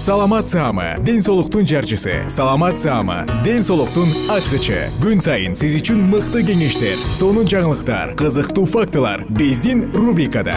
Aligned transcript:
саламат 0.00 0.48
саама 0.48 0.94
ден 1.04 1.20
соолуктун 1.20 1.66
жарчысы. 1.66 2.24
Саламат 2.28 2.78
саама 2.78 3.26
ден 3.44 3.60
соолуктун 3.62 4.08
ачкычы. 4.32 4.88
Күн 4.96 5.20
сайын 5.20 5.52
сиз 5.52 5.74
үчүн 5.76 6.00
мыкты 6.08 6.40
кеңештер 6.40 6.96
сонун 7.12 7.44
жаңылыктар 7.44 8.14
кызыктуу 8.16 8.64
фактылар 8.64 9.26
биздин 9.28 9.92
рубрикада. 9.92 10.56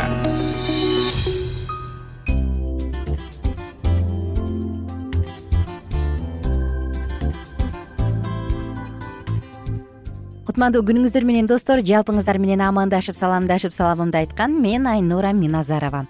Кутмандуу 10.47 10.87
күнүңүздөр 10.87 11.27
менен 11.27 11.51
достор 11.51 11.83
жалпыңыздар 11.83 12.39
менен 12.39 12.63
амандашып 12.63 13.19
саламдашып 13.19 13.75
саламымды 13.75 14.23
айткан 14.23 14.61
мен 14.63 14.87
айнура 14.87 15.35
миназарова 15.35 16.05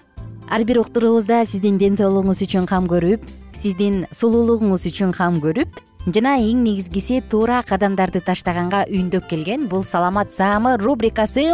ар 0.53 0.63
бир 0.69 0.77
уктуруубузда 0.77 1.39
сиздин 1.49 1.79
ден 1.81 1.95
соолугуңуз 1.97 2.43
үчүн 2.45 2.67
кам 2.69 2.85
көрүп 2.85 3.23
сиздин 3.57 4.03
сулуулугуңуз 4.13 4.83
үчүн 4.85 5.09
кам 5.17 5.39
көрүп 5.41 5.79
жана 6.13 6.35
эң 6.37 6.59
негизгиси 6.61 7.23
туура 7.31 7.63
кадамдарды 7.65 8.21
таштаганга 8.21 8.83
үндөп 8.85 9.25
келген 9.31 9.65
бул 9.71 9.81
саламат 9.81 10.29
саамы 10.35 10.75
рубрикасы. 10.77 11.47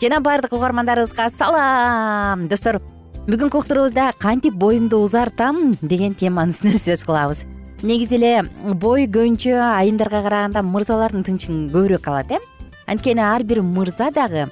Жана 0.00 0.20
баардык 0.24 0.54
угармандарыбызга 0.56 1.28
салам 1.34 2.46
достор. 2.48 2.78
Бүгүнкү 3.26 3.60
уктуруубузда 3.60 4.14
кантип 4.16 4.56
боюмду 4.56 5.02
узартам 5.04 5.74
деген 5.82 6.16
теманын 6.16 6.56
үстүнө 6.56 6.80
сөз 6.86 7.04
кылабыз. 7.04 7.44
Негизи 7.82 8.16
эле 8.16 8.48
бой 8.72 9.04
көбүнчө 9.04 9.60
айымдарга 9.60 10.22
караганда 10.24 10.64
мырзалардын 10.64 11.28
тынчын 11.28 11.66
көбүрөөк 11.74 12.08
алат 12.08 12.32
э? 12.32 12.40
Анткени 12.86 13.20
ар 13.20 13.44
бир 13.44 13.60
мырза 13.60 14.08
дагы 14.08 14.48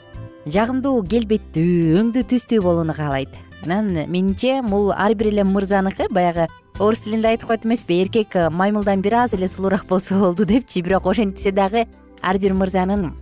жагымдуу 0.47 1.01
келбеттүү 1.11 1.97
өңдүү 2.03 2.29
түстүү 2.31 2.61
болууну 2.63 2.95
каалайт 2.95 3.46
анан 3.67 3.93
менимче 4.09 4.63
бул 4.63 4.93
ар 4.93 5.15
бир 5.15 5.29
эле 5.29 5.45
мырзаныкы 5.45 6.09
баягы 6.11 6.49
орус 6.79 7.05
тилинде 7.05 7.35
айтып 7.35 7.49
коет 7.49 7.67
эмеспи 7.67 8.01
эркек 8.03 8.35
маймылдан 8.51 9.03
бир 9.03 9.15
аз 9.27 9.35
эле 9.35 9.49
сулуураак 9.49 9.87
болсо 9.91 10.19
болду 10.19 10.45
депчи 10.45 10.81
бирок 10.81 11.07
ошентсе 11.07 11.53
дагы 11.53 11.87
ар 12.23 12.39
бир 12.39 12.55
мырзанын 12.55 13.13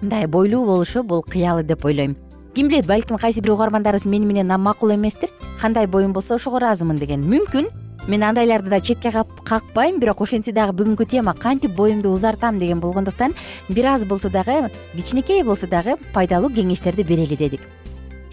мындай 0.00 0.26
бойлуу 0.26 0.64
болушу 0.64 1.02
бул 1.02 1.22
кыялы 1.22 1.62
деп 1.62 1.84
ойлойм. 1.84 2.16
Ким 2.54 2.68
билет 2.68 2.86
балким 2.86 3.18
кайсы 3.18 3.40
бир 3.40 3.52
угармандарыбыз 3.52 4.06
мени 4.06 4.24
менен 4.24 4.60
макул 4.60 4.94
эместир 4.94 5.30
кандай 5.60 5.86
боюм 5.86 6.12
болсо 6.12 6.34
ошого 6.34 6.56
ыраазымын 6.56 6.96
деген. 6.96 7.22
Мүмкүн 7.22 7.68
мен 8.08 8.22
андайларды 8.22 8.70
да 8.70 8.80
четке 8.80 9.12
какпайм 9.44 10.00
бирок 10.00 10.20
ошентсе 10.20 10.52
дагы 10.52 10.72
бүгүнкү 10.72 11.06
тема 11.06 11.34
кантип 11.34 11.76
боюмду 11.76 12.10
узартам 12.10 12.58
деген 12.58 12.80
болгондуктан 12.80 13.34
бир 13.68 13.86
аз 13.86 14.04
болсо 14.04 14.30
дагы 14.30 14.70
кичинекей 14.94 15.42
болсо 15.42 15.66
дагы 15.66 15.96
пайдалуу 16.14 16.50
кеңештерди 16.50 17.04
берели 17.04 17.36
дедик 17.36 17.60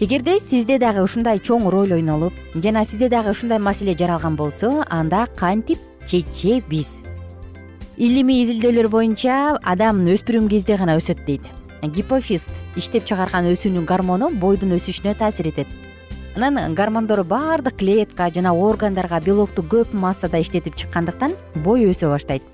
эгерде 0.00 0.38
сизде 0.38 0.76
дагы 0.78 1.02
ушундай 1.02 1.40
чоң 1.42 1.64
роль 1.74 1.96
ойнолуп 1.96 2.34
жана 2.54 2.84
сизде 2.86 3.08
дагы 3.10 3.32
ушундай 3.34 3.58
маселе 3.58 3.96
жаралган 3.98 4.36
болсо 4.38 4.84
анда 4.88 5.26
кантип 5.36 5.78
чечебиз? 6.06 6.92
Илимий 7.96 8.44
изилдөөлөр 8.44 8.88
боюнча 8.92 9.58
адам 9.58 10.04
өспүрүм 10.06 10.46
кезде 10.52 10.76
гана 10.78 10.94
өсөт 11.00 11.24
дейт. 11.26 11.42
Гипофиз 11.82 12.46
иштеп 12.78 13.08
чыгарган 13.10 13.50
өсүүнүн 13.50 13.88
гормону 13.90 14.30
бойдун 14.30 14.76
өсүшүнө 14.78 15.16
таасир 15.18 15.50
этет. 15.50 15.66
Анан 16.36 16.76
гормондор 16.78 17.24
баардык 17.24 17.80
клетка 17.82 18.30
жана 18.30 18.54
органдарга 18.54 19.18
белокту 19.18 19.66
көп 19.66 19.90
массада 19.92 20.38
иштетип 20.38 20.78
чыккандыктан 20.78 21.34
бой 21.64 21.90
өсө 21.90 22.14
баштайт 22.14 22.46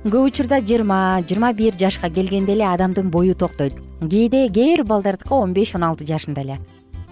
көп 0.00 0.30
учурда 0.30 0.62
жыйырма 0.64 1.20
жыйырма 1.28 1.52
бир 1.52 1.74
жашка 1.76 2.08
келгенде 2.08 2.54
эле 2.54 2.64
адамдын 2.64 3.10
бою 3.10 3.34
токтойт. 3.34 3.74
Кээде 4.00 4.48
кээ 4.48 4.76
бир 4.78 4.84
балдардыкы 4.84 5.34
он 5.34 5.52
беш 5.52 5.74
он 5.74 5.84
алты 5.84 6.06
жашында 6.06 6.40
эле. 6.40 6.56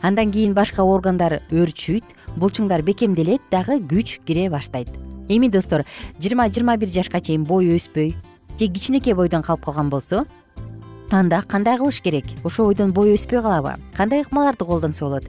Андан 0.01 0.33
кийин 0.33 0.55
башка 0.55 0.83
органдар 0.83 1.43
өөрчүйт 1.51 2.05
булчуңдар 2.37 2.81
бекемделет 2.83 3.43
дагы 3.51 3.77
күч 3.77 4.25
кире 4.25 4.49
баштайт. 4.49 4.89
Эми 5.29 5.51
достор 5.51 5.85
жыйырма 6.19 6.49
жыйырма 6.49 6.79
бир 6.79 6.89
жашка 6.89 7.21
чейин 7.21 7.45
бой 7.45 7.69
өспөй 7.77 8.15
же 8.59 8.69
кичинекей 8.69 9.13
бойдон 9.13 9.43
калып 9.43 9.67
калган 9.67 9.91
болсо 9.91 10.25
анда 11.11 11.43
кандай 11.43 11.77
кылыш 11.77 12.01
керек? 12.01 12.25
Ошол 12.43 12.73
бойдон 12.73 12.93
бой 12.93 13.13
өспөй 13.13 13.43
калабы? 13.43 13.77
Кандай 13.95 14.23
ыкмаларды 14.23 14.65
колдонсо 14.65 15.05
болот? 15.05 15.25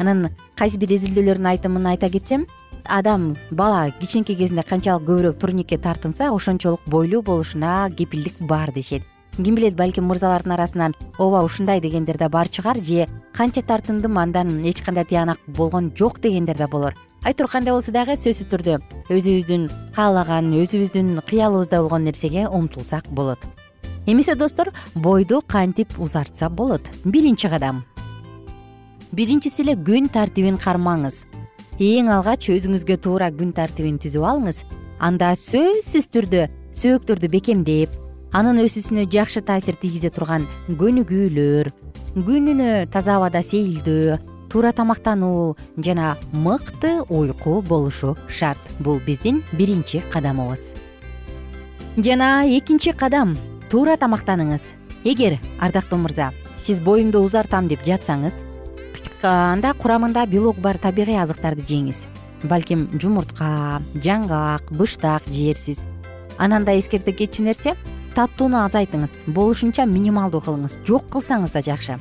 Анан 0.00 0.30
кайсы 0.56 0.78
бир 0.78 0.90
изилдөөлөрдүн 0.90 1.46
айтымын 1.46 1.86
айта 1.86 2.10
кетсем 2.10 2.48
адам 2.84 3.36
бала 3.50 3.90
кичинекей 4.00 4.36
кезинде 4.36 4.62
канчалык 4.62 5.08
көбүрөөк 5.08 5.38
турникке 5.38 5.78
тартынса 5.78 6.30
ошончолук 6.34 6.80
бойлуу 6.86 7.22
болушуна 7.22 7.90
кепилдик 7.96 8.34
бар 8.40 8.72
дешет. 8.72 9.02
Ким 9.36 9.54
билет 9.54 9.74
балким 9.74 10.04
мырзалардын 10.06 10.52
арасынан 10.52 10.94
ооба 11.18 11.42
ушундай 11.44 11.80
дегендер 11.80 12.18
да 12.18 12.28
бар 12.28 12.48
чыгар 12.48 12.76
же 12.82 13.08
канча 13.32 13.62
тартындым 13.62 14.18
андан 14.18 14.62
эч 14.64 14.80
кандай 14.82 15.04
тыянак 15.04 15.38
болгон 15.46 15.92
жок 15.96 16.20
дегендер 16.20 16.56
да 16.56 16.68
болор. 16.68 16.94
Айтор 17.24 17.48
кандай 17.48 17.74
болсо 17.74 17.90
дагы 17.90 18.14
сөзсүз 18.14 18.46
түрдө 18.52 18.78
өзүбүздүн 19.10 19.70
каалаган 19.96 20.52
өзүбүздүн 20.54 21.20
кыялыбызда 21.26 21.80
болгон 21.80 22.04
нерсеге 22.04 22.46
умтулсак 22.48 23.08
болот. 23.08 23.38
Эмесе 24.06 24.34
достор 24.34 24.70
бойду 24.94 25.42
кантип 25.46 25.98
узартса 25.98 26.48
болот? 26.48 26.82
Биринчи 27.04 27.48
кадам. 27.48 27.84
Биринчиси 29.10 29.62
эле 29.62 29.74
күн 29.74 30.10
тартибин 30.12 30.58
кармаңыз 30.58 31.24
эң 31.82 32.10
алгач 32.14 32.48
өзүңүзгө 32.54 33.00
туура 33.02 33.30
күн 33.34 33.50
тартибин 33.54 33.96
түзүп 33.98 34.22
алыңыз. 34.22 34.60
Анда 35.02 35.32
сөзсүз 35.34 36.06
түрдө 36.14 36.44
сөөктөрдү 36.74 37.30
бекемдеп 37.32 37.90
анын 38.34 38.62
өсүүсүнө 38.62 39.08
жакшы 39.10 39.42
таасир 39.42 39.74
тийгизе 39.80 40.12
турган 40.14 40.46
көнүгүүлөр 40.68 41.72
күнүнө 42.14 42.70
таза 42.94 43.18
абада 43.18 43.42
сейилдөө 43.42 44.20
туура 44.54 44.70
тамактануу 44.70 45.56
жана 45.82 46.14
мыкты 46.30 47.00
уйку 47.08 47.60
болушу 47.62 48.14
шарт. 48.28 48.60
Бул 48.78 49.00
биздин 49.06 49.42
биринчи 49.52 50.02
кадамыбыз. 50.14 50.70
Жана 51.98 52.46
экинчи 52.46 52.94
кадам 52.94 53.36
туура 53.70 53.98
тамактаныңыз. 53.98 54.70
Эгер 55.04 55.40
ардактуу 55.58 55.98
мырза 55.98 56.30
сиз 56.58 56.80
боюмду 56.80 57.20
узартам 57.20 57.66
деп 57.68 57.82
жатсаңыз 57.84 58.44
анда 59.28 59.72
курамында 59.74 60.26
белок 60.26 60.58
бар 60.60 60.78
табигый 60.78 61.16
азыктарды 61.20 61.64
жеңиз. 61.66 62.04
Балким 62.44 62.88
жумуртка 63.00 63.80
жаңгак 63.94 64.68
быштак 64.76 65.24
жээрсиз 65.32 65.80
анан 66.38 66.64
да 66.64 66.74
эскерте 66.78 67.12
кетчү 67.12 67.44
нерсе 67.46 67.74
таттууну 68.14 68.60
азайтыңыз 68.64 69.24
болушунча 69.32 69.86
минималдуу 69.86 70.42
кылыңыз 70.44 70.78
жок 70.86 71.06
кылсаңыз 71.12 71.54
да 71.54 71.62
жакшы. 71.64 71.98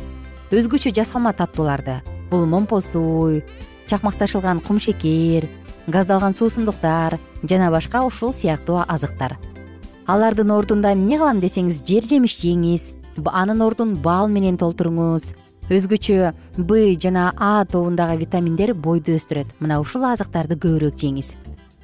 Өзгөчө 0.51 0.93
жасалма 0.93 1.33
таттууларды 1.33 2.01
бул 2.29 2.45
момпо 2.45 2.81
суу 2.81 3.41
чакмакташылган 3.87 4.59
кумшекер 4.61 5.47
газдалган 5.87 6.33
суусундуктар 6.33 7.19
жана 7.43 7.71
башка 7.71 8.03
ушул 8.05 8.33
сыяктуу 8.33 8.83
азыктар. 8.87 9.37
Алардын 10.07 10.51
ордунда 10.51 10.93
эмне 10.93 11.17
кылам 11.17 11.39
десеңиз 11.39 11.83
жер 11.87 12.03
жемиш 12.03 12.37
жеңиз 12.41 12.91
анын 13.25 13.61
ордун 13.61 13.95
бал 13.95 14.27
менен 14.27 14.57
толтуруңуз 14.57 15.33
өзгөчө 15.69 16.33
б 16.57 16.95
жана 16.99 17.31
а 17.37 17.63
тобундагы 17.65 18.17
витаминдер 18.19 18.73
бойду 18.73 19.15
өстүрөт. 19.15 19.47
Мына 19.59 19.79
ушул 19.79 20.03
азыктарды 20.03 20.57
көбүрөөк 20.59 20.97
жеңиз. 20.99 21.33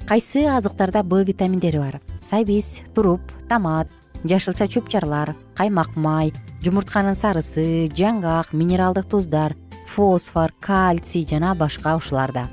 Кайсы 0.06 0.44
азыктарда 0.44 1.02
б 1.02 1.24
витаминдери 1.24 1.78
бар? 1.78 2.00
Сабиз 2.20 2.80
туруп 2.94 3.20
томат 3.48 3.88
жашылча 4.24 4.68
чөп 4.68 4.90
чарлар 4.92 5.34
каймак 5.56 5.96
май 5.96 6.32
жумуртканын 6.64 7.16
сарысы 7.16 7.88
жаңгак 7.96 8.52
минералдык 8.52 9.08
туздар 9.08 9.56
фосфор 9.86 10.52
кальций 10.60 11.26
жана 11.26 11.54
башка 11.54 11.96
ушуларда. 11.96 12.48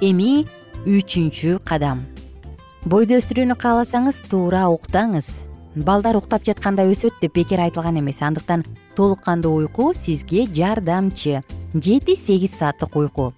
Эми 0.00 0.44
үчүнчү 0.84 1.60
кадам. 1.64 2.04
Бойду 2.84 3.16
өстүрүүнү 3.16 3.56
кааласаңыз 3.56 4.20
туура 4.28 4.66
уктаңыз 4.68 5.30
балдар 5.74 6.16
уктап 6.16 6.44
жатканда 6.46 6.84
өсөт 6.86 7.20
деп 7.20 7.34
бекер 7.34 7.60
айтылган 7.60 7.98
эмес. 7.98 8.20
Андыктан 8.22 8.64
толук 8.96 9.22
кандуу 9.22 9.56
уйку 9.56 9.92
сизге 9.94 10.46
жардамчы. 10.46 11.42
Жети 11.74 12.16
сегиз 12.16 12.54
сааттык 12.58 12.96
уйку. 12.96 13.32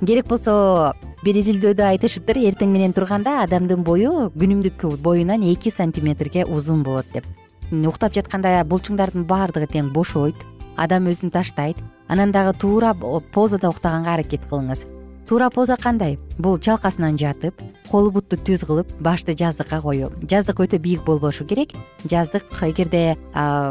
Керек 0.00 0.26
болсо 0.26 0.94
бир 1.24 1.36
изилдөөдө 1.36 1.84
айтышыптыр 1.88 2.38
эртең 2.38 2.70
менен 2.70 2.92
турганда 2.92 3.42
адамдын 3.42 3.82
бою 3.84 4.30
күнүмдүк 4.36 4.86
боюнан 5.02 5.42
эки 5.42 5.70
сантиметрге 5.70 6.44
узун 6.44 6.82
болот 6.82 7.06
деп. 7.12 7.26
Уктап 7.70 8.14
жатканда 8.14 8.62
булчуңдардын 8.64 9.26
баардыгы 9.26 9.66
тең 9.66 9.92
бошойт. 9.92 10.36
Адам 10.76 11.10
өзүн 11.10 11.30
таштайт. 11.30 11.76
Анан 12.08 12.32
дагы 12.32 12.56
туура 12.58 12.94
позада 13.32 13.68
уктаганга 13.68 14.14
аракет 14.14 14.46
кылыңыз 14.50 14.86
туура 15.30 15.48
поза 15.48 15.76
кандай? 15.76 16.16
Бул 16.42 16.56
чалкасынан 16.58 17.14
жатып 17.14 17.60
кол 17.86 18.08
бутту 18.10 18.34
түз 18.34 18.64
кылып 18.66 18.88
башты 18.98 19.30
жаздыкка 19.38 19.78
коюу. 19.78 20.08
Жаздык 20.26 20.58
өтө 20.58 20.80
бийик 20.82 21.04
болбошу 21.06 21.44
керек. 21.46 21.70
Жаздык 22.02 22.50
эгерде 22.66 23.14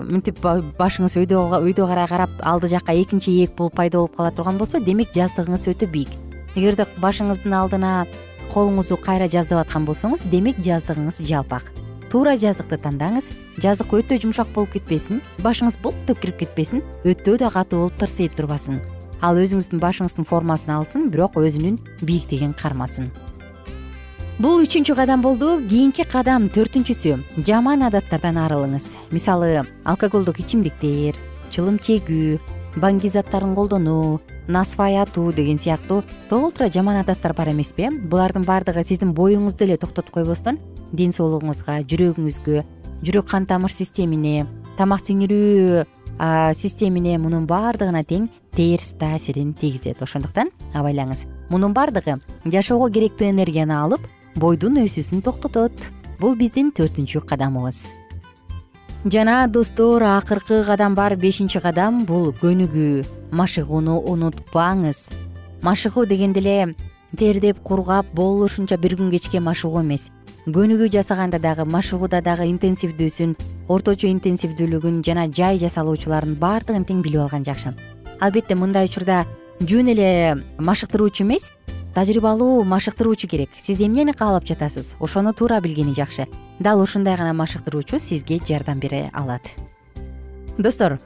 мынтип 0.07 0.39
башыңыз 0.39 1.17
өйдө 1.19 1.87
карай 1.89 2.07
карап 2.07 2.29
алды 2.47 2.69
жакка 2.71 2.95
экинчи 2.95 3.33
ээк 3.43 3.57
болуп 3.57 3.75
пайда 3.75 3.97
болуп 3.97 4.15
кала 4.15 4.31
турган 4.31 4.57
болсо 4.57 4.79
демек 4.79 5.11
жаздыгыңыз 5.11 5.67
өтө 5.73 5.89
бийик. 5.91 6.13
Эгерде 6.55 6.85
башыңыздын 7.03 7.51
алдына 7.51 8.07
колуңузду 8.53 8.95
кайра 8.95 9.27
жаздап 9.27 9.65
аткан 9.65 9.83
болсоңуз 9.83 10.23
демек 10.31 10.61
жаздыгыңыз 10.63 11.19
жалпак. 11.27 11.73
Туура 12.09 12.37
жаздыкты 12.39 12.79
тандаңыз 12.79 13.33
жаздык 13.59 13.91
өтө 13.99 14.21
жумшак 14.23 14.47
болуп 14.55 14.77
кетпесин 14.77 15.19
башыңыз 15.43 15.75
булк 15.83 15.99
деп 16.07 16.23
кирип 16.23 16.39
кетпесин 16.39 16.85
өтө 17.03 17.35
да 17.37 17.51
катуу 17.51 17.83
болуп 17.83 17.99
тырсыйып 17.99 18.39
турбасын 18.39 18.79
ал 19.21 19.39
өзүңүздүн 19.39 19.81
башыңыздын 19.81 20.27
формасын 20.27 20.75
алсын 20.75 21.09
бирок 21.11 21.35
өзүнүн 21.39 21.79
бийиктигин 22.01 22.53
кармасын. 22.57 23.09
Бул 24.39 24.61
үчүнчү 24.63 24.95
кадам 24.95 25.19
болду 25.19 25.57
кийинки 25.67 26.05
кадам 26.07 26.47
төртүнчүсү. 26.55 27.17
Жаман 27.43 27.83
адаттардан 27.83 28.37
арылыңыз. 28.39 28.85
Мисалы 29.11 29.65
алкоголдук 29.83 30.39
ичимдиктер 30.39 31.19
чылым 31.51 31.75
чегүү 31.83 32.39
баңги 32.79 33.11
заттарын 33.11 33.55
колдонуу 33.57 34.21
насвай 34.47 34.95
атуу 35.01 35.33
деген 35.33 35.59
сыяктуу 35.59 36.05
толтура 36.29 36.69
жаман 36.71 37.01
адаттар 37.01 37.33
бар 37.35 37.51
эмеспи? 37.51 37.89
Булардын 37.91 38.47
баардыгы 38.47 38.85
сиздин 38.87 39.11
боюңузду 39.13 39.67
эле 39.67 39.75
токтотуп 39.77 40.13
койбостон. 40.15 40.57
Ден 40.93 41.11
соолугуңузга 41.11 41.81
жүрөгүңүзгө 41.83 42.63
жүрөк 43.03 43.27
кан 43.27 43.45
тамыр 43.45 43.71
системине 43.75 44.47
тамак 44.77 45.03
сиңирүү 45.03 45.83
системине 46.19 47.17
мунун 47.17 47.45
баардыгына 47.47 48.03
тең 48.03 48.27
терс 48.55 48.93
таасирин 48.99 49.53
тийгизет. 49.53 50.01
Ошондуктан 50.03 50.51
абайлаңыз 50.73 51.25
мунун 51.49 51.73
баардыгы 51.73 52.19
жашоого 52.45 52.89
керектүү 52.91 53.29
энергияны 53.31 53.77
алып 53.77 54.03
бойдун 54.35 54.81
өсүүсүн 54.83 55.23
токтотот. 55.23 55.71
Бул 56.19 56.35
биздин 56.35 56.73
төртүнчү 56.75 57.23
кадамыбыз. 57.23 57.87
Жана 59.05 59.47
достор 59.47 60.03
акыркы 60.03 60.65
кадам 60.67 60.95
бар 60.95 61.15
бешинчи 61.15 61.61
кадам. 61.63 62.03
Бул 62.05 62.33
көнүгүү 62.41 63.31
машыгууну 63.31 64.01
унутпаңыз. 64.11 65.07
Машыгуу 65.63 66.05
дегенде 66.05 66.39
эле 66.43 66.75
тердеп 67.17 67.63
кургап 67.63 68.11
болушунча 68.13 68.77
бир 68.77 68.97
күн 68.99 69.09
кечке 69.11 69.39
машыгуу 69.39 69.81
эмес 69.81 70.09
көнүгүү 70.47 70.87
жасаганда 70.93 71.39
дагы 71.39 71.65
машыгууда 71.67 72.21
дагы 72.23 72.47
интенсивдүүсүн 72.49 73.35
орточо 73.69 74.07
интенсивдүүлүгүн 74.07 75.01
жана 75.05 75.27
жай 75.27 75.59
жасалуучуларын 75.59 76.37
баардыгын 76.39 76.85
тең 76.87 77.03
билип 77.03 77.25
алган 77.25 77.43
жакшы. 77.43 77.75
Албетте 78.19 78.55
мындай 78.55 78.87
учурда 78.87 79.25
жөн 79.59 79.91
эле 79.93 80.09
машыктыруучу 80.57 81.23
эмес 81.23 81.49
тажрыйбалуу 81.93 82.63
машыктыруучу 82.63 83.27
керек. 83.27 83.49
Сиз 83.61 83.81
эмнени 83.81 84.13
каалап 84.13 84.47
жатасыз? 84.47 84.95
Ошону 84.99 85.33
туура 85.33 85.59
билгени 85.59 85.93
жакшы. 85.93 86.27
Дал 86.59 86.81
ушундай 86.81 87.17
гана 87.17 87.33
машыктыруучу 87.33 87.99
сизге 87.99 88.39
жардам 88.39 88.79
бере 88.79 89.09
алат. 89.13 89.41
Достор 90.57 90.99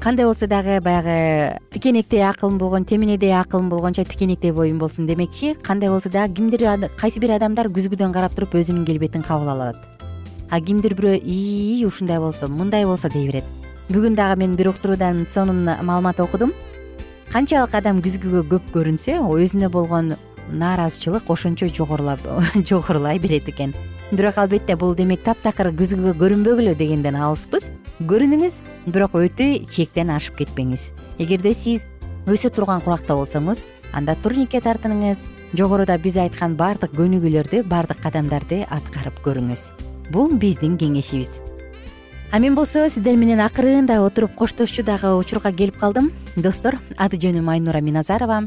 кандай 0.00 0.26
болсо 0.26 0.46
дагы 0.46 0.80
баягы 0.80 1.58
тикенектей 1.70 2.22
акылым 2.22 2.58
болгон 2.58 2.84
теминедей 2.84 3.32
акылым 3.32 3.68
болгончо 3.68 4.04
тикенектей 4.04 4.52
боюм 4.52 4.78
болсун 4.78 5.06
демекчи 5.06 5.54
кандай 5.54 5.90
болсо 5.90 6.08
дагы 6.08 6.34
кимдир 6.34 6.90
кайсы 6.96 7.18
бир 7.18 7.32
адамдар 7.32 7.66
күзгүдөн 7.66 8.12
карап 8.12 8.34
туруп 8.34 8.54
өзүнүн 8.54 8.86
келбетин 8.86 9.22
кабыл 9.22 9.50
алат. 9.50 9.76
А 10.50 10.60
кимдир 10.60 10.94
бирөө 10.94 11.18
ии 11.18 11.84
ушундай 11.84 12.18
болсо 12.18 12.46
мындай 12.48 12.84
болсо 12.84 13.10
дей 13.10 13.26
берет. 13.26 13.44
Бүгүн 13.88 14.14
дагы 14.14 14.38
мен 14.38 14.54
бир 14.54 14.68
уктуруудан 14.68 15.26
сонун 15.28 15.64
маалымат 15.64 16.20
окудум. 16.20 16.52
Канчалык 17.32 17.74
адам 17.74 17.98
күзгүгө 18.00 18.46
көп 18.48 18.70
көрүнсө 18.72 19.18
өзүнө 19.18 19.68
болгон 19.68 20.14
нааразычылык 20.52 21.28
ошончо 21.28 21.66
жогорулай 22.68 23.18
берет 23.18 23.48
экен. 23.48 23.74
Бирок 24.12 24.38
албетте 24.38 24.76
бул 24.76 24.94
демек 24.94 25.22
таптакыр 25.24 25.72
күзгүгө 25.72 26.14
көрүнбөгүлө 26.16 26.74
дегенден 26.78 27.16
алыспыз 27.16 27.68
көрүнүңүз 27.98 28.60
бирок 28.94 29.16
өтө 29.18 29.46
чектен 29.74 30.12
ашып 30.14 30.36
кетпеңиз. 30.38 30.92
Эгерде 31.18 31.50
сиз 31.54 31.82
өсө 32.30 32.52
турган 32.54 32.82
куракта 32.84 33.16
болсоңуз 33.18 33.64
анда 33.92 34.14
турникке 34.22 34.60
тартыныңыз. 34.62 35.24
Жогоруда 35.58 35.96
биз 35.98 36.18
айткан 36.20 36.54
баардык 36.54 36.92
көнүгүүлөрдү 36.94 37.64
баардык 37.66 38.02
кадамдарды 38.04 38.62
аткарып 38.70 39.18
көрүңүз. 39.24 39.64
Бул 40.12 40.30
биздин 40.38 40.76
кеңешибиз. 40.78 41.40
А 42.30 42.38
мен 42.38 42.54
болсо 42.54 42.86
сиздер 42.88 43.16
менен 43.16 43.40
акырында 43.40 43.98
отуруп 44.04 44.36
коштошчу 44.36 44.84
дагы 44.84 45.16
учурга 45.16 45.50
келип 45.50 45.78
калдым. 45.80 46.12
Достор 46.36 46.78
аты 46.98 47.16
жөнүм 47.16 47.48
айнура 47.50 47.80
миназарова. 47.80 48.44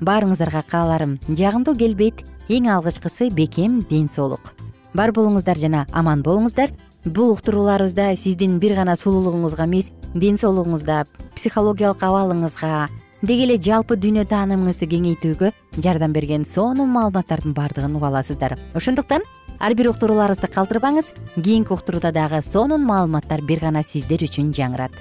Баарыңыздарга 0.00 0.62
кааларым. 0.68 1.18
Жагымдуу 1.26 1.74
келбет 1.74 2.22
эң 2.48 2.68
алгычкысы 2.68 3.32
бекем 3.32 3.80
ден 3.88 4.10
соолук 4.12 4.52
бар 4.94 5.12
болуңуздар 5.16 5.58
жана 5.58 5.86
аман 5.92 6.22
болуңуздар 6.24 6.72
бул 7.04 7.32
уктурууларыбызда 7.32 8.14
сиздин 8.16 8.58
бир 8.62 8.76
гана 8.76 8.94
сулуулугуңузга 8.96 9.66
эмес 9.66 9.90
ден 10.14 10.36
соолугуңузда 10.38 11.04
психологиялык 11.34 12.02
абалыңызга 12.06 12.88
деги 13.22 13.46
эле 13.46 13.56
жалпы 13.58 13.96
дүйнө 13.98 14.24
таанымыңызды 14.30 14.86
кеңейтүүгө 14.92 15.52
жардам 15.82 16.12
берген 16.14 16.44
сонун 16.46 16.92
маалыматтардын 16.94 17.54
баардыгын 17.54 17.96
уга 17.96 18.10
аласыздар. 18.12 18.58
Ошондуктан 18.74 19.22
ар 19.58 19.74
бир 19.74 19.90
уктурууларыбызды 19.90 20.50
калтырбаңыз 20.52 21.12
кийинки 21.34 21.74
уктурууда 21.74 22.12
дагы 22.12 22.42
сонун 22.42 22.84
маалыматтар 22.86 23.42
бир 23.42 23.60
гана 23.66 23.82
сиздер 23.82 24.22
үчүн 24.22 24.52
жаңырат. 24.54 24.94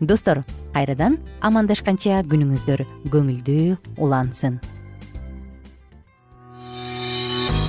Достор 0.00 0.44
кайрадан 0.74 1.18
амандашканча 1.40 2.22
күнүңүздөр 2.26 2.86
көңүлдүү 3.10 3.98
улансын 3.98 4.60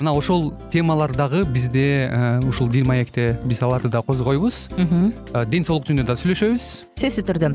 мына 0.00 0.14
ошол 0.16 0.52
темалар 0.72 1.14
дагы 1.16 1.44
бизде 1.44 2.08
э, 2.10 2.40
ушул 2.46 2.68
дил 2.68 2.86
маекте 2.86 3.38
биз 3.44 3.62
аларды 3.62 3.88
да 3.88 4.02
козгойбуз. 4.02 4.68
Э, 4.76 5.44
ден 5.46 5.64
соолук 5.64 5.88
жөнүндө 5.88 6.08
да 6.12 6.18
сүйлөшөбүз. 6.20 6.70
Сөзсүз 7.00 7.28
түрдө 7.28 7.54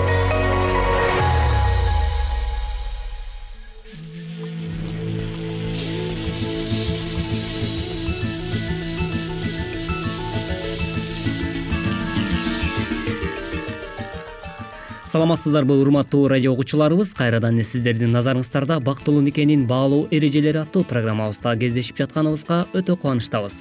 саламатсыздарбы 15.11 15.75
урматтуу 15.75 16.29
радио 16.31 16.53
угуучуларыбыз 16.53 17.09
кайрадан 17.17 17.57
эле 17.57 17.65
сиздердин 17.67 18.13
назарыңыздарда 18.15 18.77
бактылуу 18.79 19.19
никенин 19.25 19.65
баалуу 19.67 20.05
эрежелери 20.09 20.61
аттуу 20.61 20.85
программабызда 20.87 21.51
кездешип 21.59 21.97
жатканыбызга 21.99 22.61
өтө 22.71 22.95
кубанычтабыз. 22.95 23.57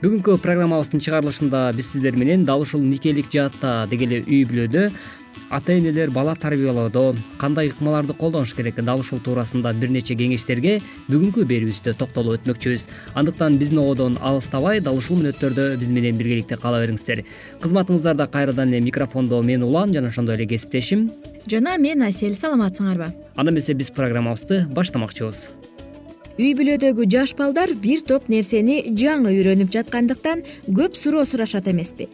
Бүгүнкү 0.00 0.38
программабыздын 0.40 1.04
чыгарылышында 1.04 1.66
биз 1.76 1.90
сиздер 1.92 2.16
менен 2.16 2.46
дал 2.48 2.64
ушул 2.64 2.80
никелик 2.80 3.28
жаатта 3.28 3.84
деги 3.90 4.08
эле 4.08 4.22
үй 4.24 4.46
бүлөдө 4.48 4.86
ата 5.50 5.72
энелер 5.72 6.10
бала 6.10 6.34
тарбиялоодо 6.34 7.16
кандай 7.38 7.68
ыкмаларды 7.68 8.14
колдонуш 8.14 8.54
керек 8.54 8.82
дал 8.84 9.00
ушул 9.00 9.20
туурасында 9.20 9.72
бир 9.74 9.90
нече 9.90 10.14
кеңештерге 10.14 10.80
бүгүнкү 11.08 11.44
берүүбүздө 11.50 11.94
токтолуп 11.98 12.40
өтмөкчүбүз. 12.40 12.88
Андыктан 13.14 13.58
биздин 13.58 13.82
ободон 13.82 14.18
алыстабай 14.20 14.80
дал 14.80 14.98
ушул 14.98 15.20
мүнөттөрдө 15.20 15.76
биз 15.80 15.88
менен 15.88 16.16
биргеликте 16.18 16.56
кала 16.56 16.80
бериңиздер. 16.84 17.24
Кызматыңыздарда 17.60 18.30
кайрадан 18.30 18.72
эле 18.72 18.80
микрофондо 18.80 19.42
мен 19.42 19.62
улан 19.62 19.92
жана 19.92 20.08
ошондой 20.08 20.36
эле 20.36 20.46
кесиптешим. 20.46 21.10
Жана 21.50 21.76
мен 21.76 22.02
асель 22.02 22.38
саламатсыңарбы 22.38 23.12
анда 23.36 23.52
эмесе 23.52 23.74
биз 23.76 23.90
программабызды 23.92 24.64
баштамакчыбыз 24.72 25.48
үй 26.34 26.50
бүлөдөгү 26.58 27.06
жаш 27.10 27.34
балдар 27.38 27.70
бир 27.78 28.00
топ 28.06 28.26
нерсени 28.32 28.80
жаңы 28.98 29.30
үйрөнүп 29.36 29.70
жаткандыктан 29.70 30.42
көп 30.66 30.96
суроо 30.98 31.22
сурашат 31.28 31.68
эмеспи. 31.70 32.08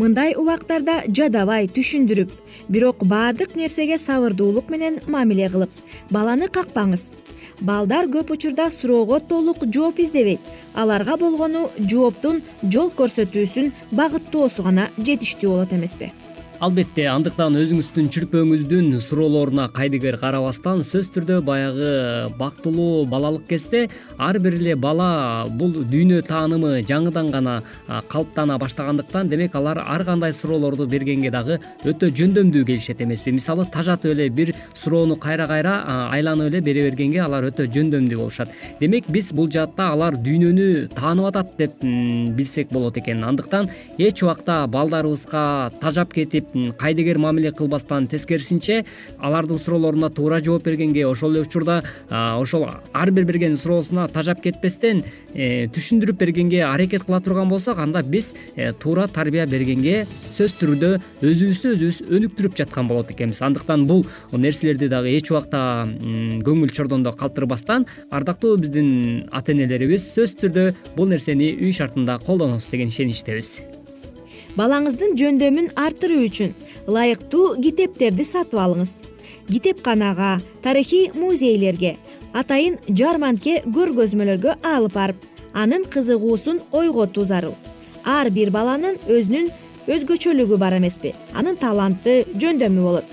Мындай 0.00 0.32
убактарда 0.38 1.02
жадабай 1.08 1.68
түшүндүрүп 1.68 2.32
бирок 2.72 3.04
баардык 3.04 3.56
нерсеге 3.56 3.98
сабырдуулук 4.00 4.70
менен 4.72 5.00
мамиле 5.06 5.50
кылып 5.52 5.82
баланы 6.10 6.48
какпаңыз. 6.48 7.12
Балдар 7.60 8.08
көп 8.12 8.32
учурда 8.32 8.70
суроого 8.70 9.20
толук 9.20 9.64
жооп 9.72 10.00
издебейт. 10.00 10.40
Аларга 10.74 11.16
болгону 11.20 11.68
жооптун 11.78 12.42
жол 12.62 12.92
көрсөтүүсүн 12.96 13.72
багыттоосу 13.92 14.64
гана 14.64 14.88
жетиштүү 14.96 15.52
болот 15.52 15.76
эмеспи 15.76 16.12
албетте 16.60 17.04
андыктан 17.10 17.56
өзүңүздүн 17.60 18.06
чүрпөңүздүн 18.14 19.00
суроолоруна 19.04 19.66
кайдыгер 19.76 20.16
карабастан 20.20 20.80
сөзсүз 20.86 21.10
түрдө 21.14 21.36
баягы 21.44 21.90
бактылуу 22.38 23.04
балалык 23.10 23.44
кезде 23.50 23.82
ар 24.18 24.38
бир 24.40 24.56
эле 24.56 24.76
бала 24.76 25.46
бул 25.60 25.74
дүйнө 25.90 26.22
таанымы 26.26 26.80
жаңыдан 26.88 27.28
гана 27.34 27.56
калыптана 28.08 28.56
баштагандыктан 28.62 29.28
демек 29.28 29.56
алар 29.56 29.82
ар 29.84 30.04
кандай 30.04 30.32
суроолорду 30.32 30.86
бергенге 30.86 31.30
дагы 31.30 31.58
өтө 31.84 32.10
жөндөмдүү 32.16 32.64
келишет 32.64 33.02
эмеспи 33.04 33.34
мисалы 33.36 33.66
тажатып 33.72 34.14
эле 34.14 34.28
бир 34.30 34.54
суроону 34.74 35.16
кайра 35.16 35.46
кайра 35.46 35.76
айланып 36.12 36.48
эле 36.54 36.60
бере 36.60 36.86
бергенге 36.88 37.20
алар 37.26 37.50
өтө 37.50 37.68
жөндөмдүү 37.74 38.18
болушат. 38.18 38.48
Демек 38.80 39.10
биз 39.12 39.32
бул 39.36 39.50
жаатта 39.52 39.90
алар 39.92 40.16
дүйнөнү 40.16 40.88
таанып 40.94 41.30
атат 41.32 41.56
деп 41.58 41.82
билсек 41.82 42.72
болот 42.72 42.96
экен. 42.96 43.24
Андыктан 43.24 43.68
эч 43.98 44.22
убакта 44.22 44.64
балдарыбызга 44.66 45.72
тажап 45.80 46.14
кетип 46.14 46.45
кайдыгер 46.54 47.18
мамиле 47.18 47.52
кылбастан 47.52 48.06
тескерисинче 48.08 48.84
алардын 49.18 49.58
суроолоруна 49.58 50.10
туура 50.10 50.40
жооп 50.44 50.64
бергенге 50.64 51.06
ошол 51.06 51.34
эле 51.34 51.40
учурда 51.46 51.82
ошол 52.10 52.66
ар 52.92 53.10
бир 53.10 53.24
берген 53.24 53.56
суроосуна 53.56 54.08
тажап 54.08 54.40
кетпестен 54.42 55.02
э, 55.34 55.66
түшүндүрүп 55.72 56.18
бергенге 56.18 56.62
аракет 56.64 57.04
кыла 57.04 57.20
турган 57.20 57.48
болсок 57.48 57.78
анда 57.78 58.02
биз 58.02 58.34
э, 58.56 58.72
туура 58.72 59.06
тарбия 59.08 59.46
бергенге 59.46 60.06
сөзсүз 60.32 60.56
түрдө 60.60 60.90
өзүбүздү 61.22 61.74
өзүбүз 61.76 62.00
өнүктүрүп 62.16 62.56
жаткан 62.56 62.88
болот 62.88 63.10
экенбиз. 63.12 63.42
Андыктан 63.42 63.86
бул 63.86 64.04
нерселерди 64.32 64.88
дагы 64.88 65.14
эч 65.16 65.30
убакта 65.32 65.86
көңүл 66.46 66.72
чордондо 66.72 67.12
калтырбастан 67.12 67.86
ардактуу 68.10 68.56
биздин 68.60 69.26
ата 69.32 69.52
энелерибиз 69.56 70.12
сөзсүз 70.16 70.38
түрдө 70.44 70.68
бул 70.96 71.10
нерсени 71.10 71.52
үй 71.56 71.72
шартында 71.76 72.20
колдоносуз 72.26 72.70
деген 72.72 72.92
ишеничтебиз 72.94 73.56
балаңыздын 74.56 75.16
жөндөмүн 75.20 75.68
арттыруу 75.76 76.24
үчүн 76.26 76.54
ылайыктуу 76.88 77.56
китептерди 77.60 78.24
сатып 78.24 78.58
алыңыз. 78.60 79.02
Китепканага 79.50 80.38
тарыхый 80.64 81.10
музейлерге 81.14 81.96
атайын 82.34 82.78
жарманке 82.88 83.60
көргөзмөлөргө 83.66 84.56
алып 84.64 84.96
барып 84.96 85.26
анын 85.54 85.84
кызыгуусун 85.92 86.60
ойготуу 86.72 87.24
зарыл 87.24 87.54
ар 88.04 88.30
бир 88.30 88.50
баланын 88.54 88.98
өзүнүн 89.06 89.50
өзгөчөлүгү 89.86 90.58
бар 90.58 90.78
эмеспи. 90.78 91.14
Анын 91.34 91.56
таланты 91.56 92.24
жөндөмү 92.34 92.82
болот. 92.82 93.06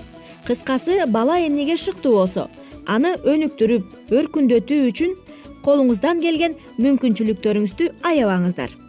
Кыскасы 0.46 1.04
бала 1.06 1.38
эмнеге 1.40 1.76
шыктуу 1.76 2.16
болсо 2.18 2.48
аны 2.86 3.14
өнүктүрүп 3.24 4.12
өркүндөтүү 4.12 4.88
үчүн 4.90 5.14
колуңуздан 5.64 6.20
келген 6.20 6.58
мүмкүнчүлүктөрүңүздү 6.78 7.92
аябаңыздар 8.10 8.83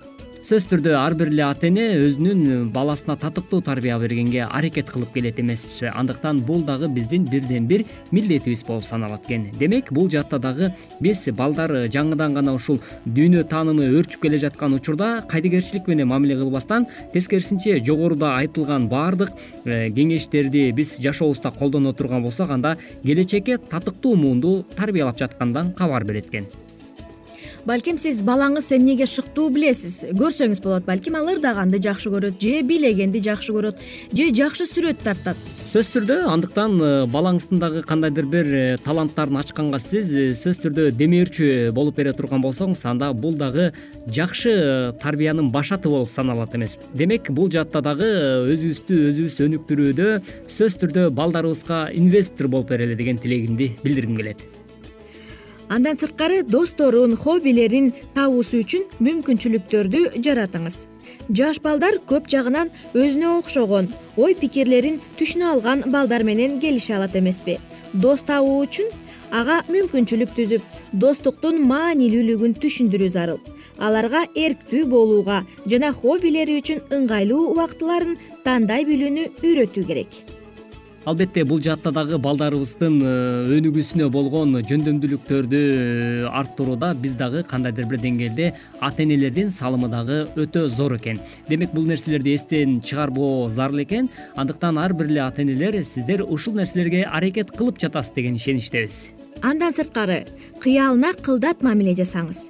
сөзсүз 0.45 0.67
түрдө 0.69 0.91
ар 0.93 1.15
бир 1.17 1.31
эле 1.31 1.41
ата 1.41 1.65
эне 1.71 1.83
өзүнүн 2.05 2.67
баласына 2.69 3.15
татыктуу 3.17 3.63
тарбия 3.65 3.95
бергенге 3.97 4.43
аракет 4.45 4.91
кылып 4.93 5.15
келет 5.15 5.39
эмеспи 5.41 5.87
андыктан 5.89 6.43
бул 6.45 6.59
дагы 6.61 6.85
биздин 6.85 7.23
бирден 7.25 7.65
бир 7.65 7.81
милдетибиз 8.11 8.61
болуп 8.67 8.85
саналат 8.85 9.25
экен. 9.25 9.47
Демек 9.57 9.89
бул 9.91 10.05
жаатта 10.07 10.37
дагы 10.37 10.69
биз 10.99 11.23
балдар 11.33 11.87
жаңыдан 11.89 12.35
гана 12.37 12.53
ушул 12.53 12.77
дүйнө 13.07 13.41
таанымы 13.49 13.87
өөрчүп 13.95 14.21
келе 14.27 14.37
жаткан 14.43 14.75
учурда 14.77 15.23
кайдыгерчилик 15.31 15.87
менен 15.87 16.11
мамиле 16.11 16.37
кылбастан 16.37 16.85
тескерисинче 17.13 17.79
жогоруда 17.79 18.35
айтылган 18.35 18.85
баардык 18.87 19.31
э, 19.63 19.89
кеңештерди 19.89 20.67
биз 20.77 20.99
жашообузда 20.99 21.49
колдоно 21.57 21.93
турган 21.93 22.21
болсок 22.21 22.51
анда 22.51 22.77
келечекке 23.01 23.57
татыктуу 23.57 24.13
муунду 24.15 24.63
тарбиялап 24.75 25.17
жаткандан 25.17 25.73
кабар 25.73 26.05
берет 26.05 26.27
экен 26.27 26.45
балким 27.65 27.97
сиз 27.97 28.21
балаңыз 28.25 28.69
эмнеге 28.77 29.07
шыктуу 29.09 29.49
билесиз? 29.53 30.03
Көрсөңүз 30.15 30.61
болот 30.63 30.85
балким 30.85 31.17
ал 31.17 31.29
ырдаганды 31.33 31.81
жакшы 31.81 32.11
көрөт 32.13 32.39
же 32.41 32.61
бийлегенди 32.61 33.21
жакшы 33.25 33.53
көрөт 33.55 33.81
же 34.13 34.31
жакшы 34.37 34.67
сүрөт 34.69 35.01
тартат 35.03 35.37
сөзсүз 35.75 35.91
түрдө 35.91 36.15
андыктан 36.31 36.77
э, 36.79 36.89
балаңыздын 37.11 37.59
дагы 37.59 37.81
кандайдыр 37.83 38.27
бир 38.31 38.47
э, 38.47 38.63
таланттарын 38.85 39.41
ачканга 39.41 39.79
сиз 39.83 40.13
э, 40.15 40.29
сөзсүз 40.37 40.61
түрдө 40.63 40.85
демөөрчү 40.95 41.49
болуп 41.75 41.97
бере 41.99 42.13
турган 42.15 42.39
болсоңуз 42.45 42.85
анда 42.87 43.09
бул 43.11 43.35
дагы 43.35 43.71
жакшы 44.07 44.93
тарбиянын 45.01 45.49
башаты 45.51 45.91
болуп 45.91 46.13
саналат 46.13 46.55
эмес. 46.55 46.77
Демек 46.93 47.27
бул 47.27 47.51
жаатта 47.51 47.81
дагы 47.83 48.07
өзүбүздү 48.53 49.01
өзүбүз 49.09 49.39
өнүктүрүүдө 49.49 50.11
сөзсүз 50.45 50.83
түрдө 50.85 51.09
балдарыбызга 51.17 51.89
инвестор 51.97 52.47
болуп 52.47 52.71
берели 52.71 52.95
деген 52.95 53.19
тилегимди 53.19 53.73
билдиргим 53.83 54.21
келет 54.21 54.45
андан 55.69 55.97
сырткары 55.97 56.43
досторун 56.43 57.15
хоббилерин 57.17 57.91
табуусу 58.15 58.61
үчүн 58.63 58.85
мүмкүнчүлүктөрдү 59.05 60.01
жаратыңыз. 60.25 60.75
Жаш 61.37 61.59
балдар 61.61 61.97
көп 62.09 62.29
жагынан 62.29 62.71
өзүнө 62.93 63.31
окшогон 63.39 63.89
ой 64.17 64.35
пикирлерин 64.37 65.01
түшүнө 65.19 65.49
алган 65.53 65.83
балдар 65.91 66.23
менен 66.23 66.59
келише 66.59 66.95
алат 66.97 67.15
эмеспи. 67.15 67.57
Дос 67.93 68.21
табуу 68.27 68.61
үчүн 68.65 68.91
ага 69.31 69.63
мүмкүнчүлүк 69.71 70.35
түзүп 70.37 70.77
достуктун 70.93 71.61
маанилүүлүгүн 71.71 72.55
түшүндүрүү 72.61 73.09
зарыл. 73.17 73.41
Аларга 73.79 74.23
эрктүү 74.35 74.85
болууга 74.87 75.41
жана 75.65 75.91
хоббилери 75.91 76.61
үчүн 76.61 76.85
ыңгайлуу 76.95 77.51
убактыларын 77.51 78.15
тандай 78.45 78.87
билүүнү 78.87 79.27
үйрөтүү 79.43 79.85
керек 79.89 80.34
албетте 81.05 81.43
бул 81.45 81.61
жаатта 81.61 81.91
дагы 81.93 82.17
балдарыбыздын 82.21 82.95
э, 82.97 83.11
өнүгүүсүнө 83.55 84.07
болгон 84.13 84.57
жөндөмдүүлүктөрдү 84.65 85.59
арттырууда 86.33 86.93
биз 87.01 87.13
дагы 87.19 87.43
кандайдыр 87.45 87.85
бир 87.91 88.01
деңгээлде 88.01 88.51
ата 88.81 89.05
энелердин 89.05 89.51
салымы 89.53 89.89
дагы 89.93 90.23
өтө 90.35 90.65
зор 90.69 90.97
экен. 90.97 91.21
Демек 91.49 91.73
бул 91.73 91.85
нерселерди 91.85 92.35
эстен 92.35 92.79
чыгарбоо 92.81 93.49
зарыл 93.49 93.83
экен. 93.83 94.09
Андыктан 94.35 94.79
ар 94.81 94.93
бир 94.93 95.11
эле 95.11 95.21
ата 95.27 95.43
энелер 95.43 95.83
сиздер 95.83 96.25
ушул 96.27 96.55
нерселерге 96.57 97.03
аракет 97.05 97.51
кылып 97.51 97.79
жатасыз 97.81 98.15
деген 98.15 98.35
ишеничтебиз. 98.41 99.13
Андан 99.41 99.73
сырткары 99.73 100.25
кыялына 100.63 101.13
кылдат 101.21 101.61
мамиле 101.61 101.93
жасаңыз. 101.93 102.49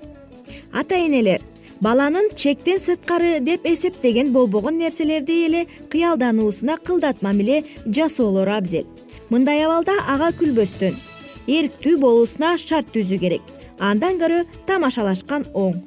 Ата 0.71 0.95
энелер 0.95 1.41
баланын 1.81 2.29
чектен 2.35 2.79
сырткары 2.79 3.39
деп 3.43 3.65
эсептеген 3.65 4.31
болбогон 4.33 4.77
нерселерди 4.77 5.45
эле 5.45 5.65
кыялдануусуна 5.91 6.77
кылдат 6.77 7.21
мамиле 7.21 7.63
жасоолору 7.85 8.51
абзел. 8.51 8.85
Мындай 9.29 9.65
абалда 9.65 9.97
ага 10.07 10.31
күлбөстөн 10.39 10.95
эрктүү 11.47 11.97
болуусуна 11.99 12.57
шарт 12.57 12.93
түзүү 12.93 13.19
керек. 13.19 13.41
Андан 13.79 14.19
көрө 14.21 14.45
тамашалашкан 14.67 15.49
оң 15.53 15.81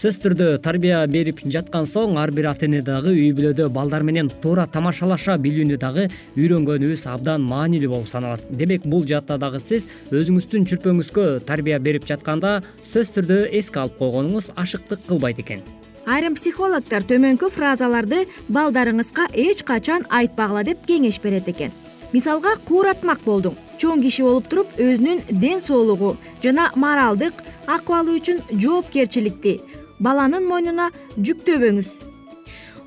сөзсүз 0.00 0.20
түрдө 0.24 0.44
тарбия 0.64 1.02
берип 1.12 1.42
жаткан 1.44 1.84
соң 1.84 2.14
ар 2.16 2.30
бир 2.32 2.46
ата 2.48 2.64
эне 2.64 2.78
дагы 2.80 3.10
үй 3.12 3.34
бүлөдө 3.36 3.66
балдар 3.68 4.00
менен 4.00 4.30
туура 4.40 4.64
тамашалаша 4.64 5.34
билүүнү 5.44 5.76
дагы 5.82 6.06
үйрөнгөнүбүз 6.40 7.02
абдан 7.12 7.44
маанилүү 7.44 7.90
болуп 7.92 8.08
саналат. 8.08 8.40
Демек 8.48 8.86
бул 8.88 9.04
жаатта 9.04 9.36
дагы 9.36 9.60
сиз 9.60 9.90
өзүңүздүн 10.08 10.64
чүрпөңүзгө 10.70 11.26
тарбия 11.44 11.76
берип 11.84 12.08
жатканда 12.08 12.62
сөзсүз 12.80 13.12
түрдө 13.18 13.38
эске 13.60 13.82
алып 13.82 13.98
койгонуңуз 14.00 14.48
ашыктык 14.56 15.04
кылбайт 15.04 15.42
экен. 15.44 15.60
Айрым 16.08 16.38
психологдор 16.38 17.04
төмөнкү 17.04 17.50
фразаларды 17.52 18.22
балдарыңызга 18.48 19.28
эч 19.36 19.60
качан 19.68 20.08
айтпагыла 20.08 20.64
деп 20.64 20.86
кеңеш 20.88 21.20
берет 21.20 21.52
экен. 21.52 21.76
Мисалга 22.14 22.56
кууратмак 22.64 23.20
болдуң. 23.26 23.58
Чоң 23.76 24.00
киши 24.04 24.24
болуп 24.24 24.48
туруп 24.48 24.72
өзүнүн 24.80 25.20
ден 25.40 25.60
соолугу 25.64 26.16
жана 26.42 26.70
моралдык 26.76 27.36
акыбалы 27.66 28.16
үчүн 28.18 28.42
жоопкерчиликти 28.50 29.54
баланын 30.00 30.46
мойнуна 30.48 30.90
жүктөбөңүз 31.16 32.10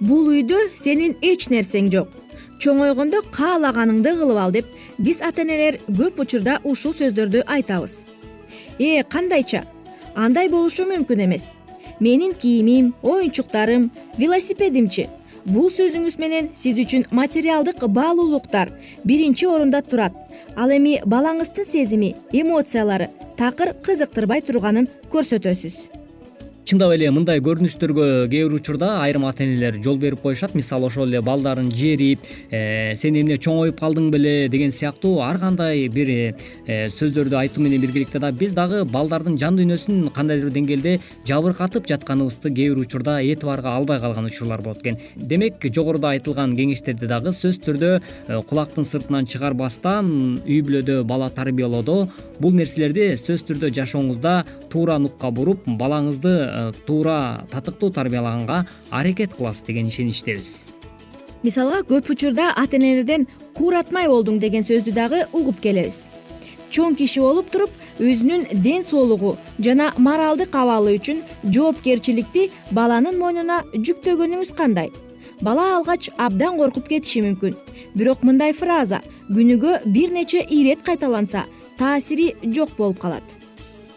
бул 0.03 0.27
үйдө 0.33 0.59
сенин 0.75 1.15
эч 1.23 1.47
нерсең 1.53 1.89
жок. 1.93 2.09
Чоңойгондо 2.63 3.21
каалаганыңды 3.35 4.13
кылып 4.19 4.39
ал 4.39 4.51
деп 4.55 4.67
биз 4.99 5.21
ата 5.23 5.43
энелер 5.43 5.79
көп 5.87 6.21
учурда 6.23 6.59
ушул 6.63 6.93
сөздөрдү 6.97 7.43
айтабыз. 7.55 8.03
Э 8.79 9.03
кандайча? 9.03 9.63
Андай 10.15 10.49
болушу 10.49 10.85
мүмкүн 10.89 11.25
эмес. 11.25 11.55
Менин 11.99 12.33
кийимим 12.33 12.93
оюнчуктарым 13.01 13.91
велосипедимчи. 14.17 15.07
Бул 15.45 15.69
сөзүңүз 15.71 16.19
менен 16.19 16.49
сиз 16.55 16.77
үчүн 16.79 17.07
материалдык 17.11 17.83
баалуулуктар 17.87 18.71
биринчи 19.03 19.45
орунда 19.45 19.81
турат. 19.81 20.13
Ал 20.55 20.71
эми 20.71 21.01
балаңыздын 21.05 21.67
сезими 21.67 22.15
эмоциялары 22.31 23.09
такыр 23.37 23.73
кызыктырбай 23.83 24.41
турганын 24.41 24.87
көрсөтөсүз 25.11 26.02
чындап 26.63 26.93
эле 26.95 27.09
мындай 27.11 27.41
көрүнүштөргө 27.43 28.05
кээ 28.31 28.45
бир 28.47 28.53
учурда 28.55 28.93
айрым 29.03 29.25
ата 29.27 29.43
энелер 29.43 29.81
жол 29.83 29.97
берип 29.99 30.21
коюшат. 30.23 30.53
Мисалы 30.55 30.87
ошол 30.87 31.09
эле 31.09 31.19
балдарын 31.21 31.69
жерип 31.75 32.19
э, 32.51 32.95
сен 32.95 33.17
эмне 33.19 33.35
чоңоюп 33.35 33.79
калдың 33.81 34.09
беле 34.13 34.47
деген 34.47 34.71
сыяктуу 34.71 35.19
ар 35.25 35.39
кандай 35.41 35.89
бир 35.91 36.07
э, 36.07 36.87
сөздөрдү 36.87 37.35
айтуу 37.41 37.63
менен 37.63 37.81
биргеликте 37.83 38.19
дагы 38.19 38.39
биз 38.39 38.55
дагы 38.55 38.83
балдардын 38.85 39.35
жан 39.41 39.57
дүйнөсүн 39.59 40.07
кандайдыр 40.15 40.47
бир 40.47 40.55
деңгээлде 40.59 40.93
жабыркатып 41.27 41.89
жатканыбызды 41.91 42.53
кээ 42.53 42.71
бир 42.71 42.85
учурда 42.85 43.17
этибарга 43.19 43.75
албай 43.75 43.99
калган 43.99 44.31
учурлар 44.31 44.61
болот 44.61 44.79
экен. 44.85 44.99
Демек 45.17 45.59
жогоруда 45.67 46.13
айтылган 46.15 46.55
кеңештерди 46.55 47.11
дагы 47.11 47.35
сөзсүз 47.35 47.59
түрдө 47.67 47.91
э, 47.99 48.39
кулактын 48.47 48.87
сыртынан 48.87 49.27
чыгарбастан 49.27 50.39
үй 50.47 50.61
бүлөдө 50.63 51.01
бала 51.03 51.27
тарбиялоодо 51.29 52.07
бул 52.39 52.55
нерселерди 52.55 53.17
сөзсүз 53.17 53.47
түрдө 53.51 53.73
жашооңузда 53.81 54.39
туура 54.71 54.99
нукка 55.01 55.31
буруп 55.33 55.67
балаңызды 55.67 56.52
Э, 56.52 56.52
туура 56.87 57.45
татыктуу 57.51 57.91
тарбиялаганга 57.91 58.65
аракет 58.89 59.33
кыласыз 59.35 59.65
деген 59.67 59.87
ишеничтебиз. 59.87 60.63
Мисалга 61.43 61.83
көп 61.83 62.11
учурда 62.13 62.53
ата 62.55 62.77
энелерден 62.77 63.27
кууратмай 63.57 64.07
болдуң 64.07 64.39
деген 64.39 64.63
сөздү 64.63 64.93
дагы 64.95 65.25
угуп 65.33 65.59
келебиз. 65.61 66.09
Чоң 66.73 66.95
киши 66.97 67.21
болуп 67.21 67.51
туруп 67.53 67.69
өзүнүн 67.99 68.47
ден 68.63 68.83
соолугу 68.87 69.35
жана 69.59 69.91
моралдык 69.97 70.55
абалы 70.55 70.95
үчүн 70.97 71.21
жоопкерчиликти 71.43 72.47
баланын 72.71 73.19
мойнуна 73.19 73.61
жүктөгөнүңүз 73.75 74.55
кандай? 74.57 74.89
Бала 75.41 75.75
алгач 75.75 76.09
абдан 76.17 76.57
коркуп 76.57 76.87
кетиши 76.87 77.21
мүмкүн. 77.27 77.59
Бирок 77.93 78.23
мындай 78.23 78.55
фраза 78.57 79.03
күнүгө 79.29 79.83
бир 79.85 80.15
нече 80.15 80.41
ирет 80.49 80.81
кайталанса 80.87 81.45
таасири 81.77 82.33
жок 82.55 82.77
болуп 82.77 82.99
калат 83.03 83.42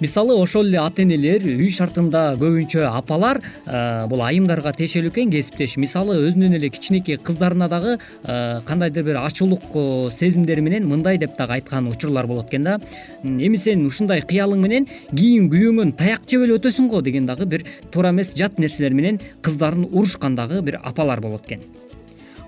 мисалы 0.00 0.34
ошол 0.34 0.66
эле 0.66 0.78
ата 0.80 1.02
энелер 1.02 1.44
үй 1.46 1.70
шартында 1.72 2.36
көбүнчө 2.40 2.84
апалар 2.90 3.40
э, 3.40 4.06
бул 4.10 4.20
айымдарга 4.24 4.72
тиешелүү 4.76 5.12
экен 5.12 5.30
кесиптеш. 5.32 5.76
Мисалы 5.80 6.18
өзүнүн 6.26 6.56
эле 6.58 6.68
кичинекей 6.70 7.16
кыздарына 7.16 7.68
дагы 7.72 7.96
э, 7.96 8.60
кандайдыр 8.66 9.06
бир 9.06 9.20
ачуулук 9.22 10.12
сезимдери 10.12 10.60
менен 10.60 10.88
мындай 10.88 11.18
деп 11.18 11.36
дагы 11.38 11.56
айткан 11.58 11.88
учурлар 11.88 12.26
болот 12.26 12.52
экен 12.52 12.64
да. 12.64 12.80
Эми 13.22 13.56
сен 13.56 13.86
ушундай 13.86 14.20
кыялың 14.20 14.60
менен 14.60 14.88
кийин 15.14 15.48
күйөөңөн 15.52 15.96
таяк 15.96 16.28
жеп 16.28 16.44
эле 16.44 16.58
өтөсүң 16.58 16.90
го 16.92 17.00
деген 17.00 17.26
дагы 17.26 17.46
бир 17.46 17.64
туура 17.90 18.12
эмес 18.12 18.34
жат 18.36 18.58
нерселер 18.58 18.92
менен 18.92 19.20
кыздарын 19.42 19.88
урушкан 19.90 20.36
дагы 20.36 20.60
бир 20.62 20.80
апалар 20.82 21.20
болот 21.20 21.46
экен. 21.48 21.64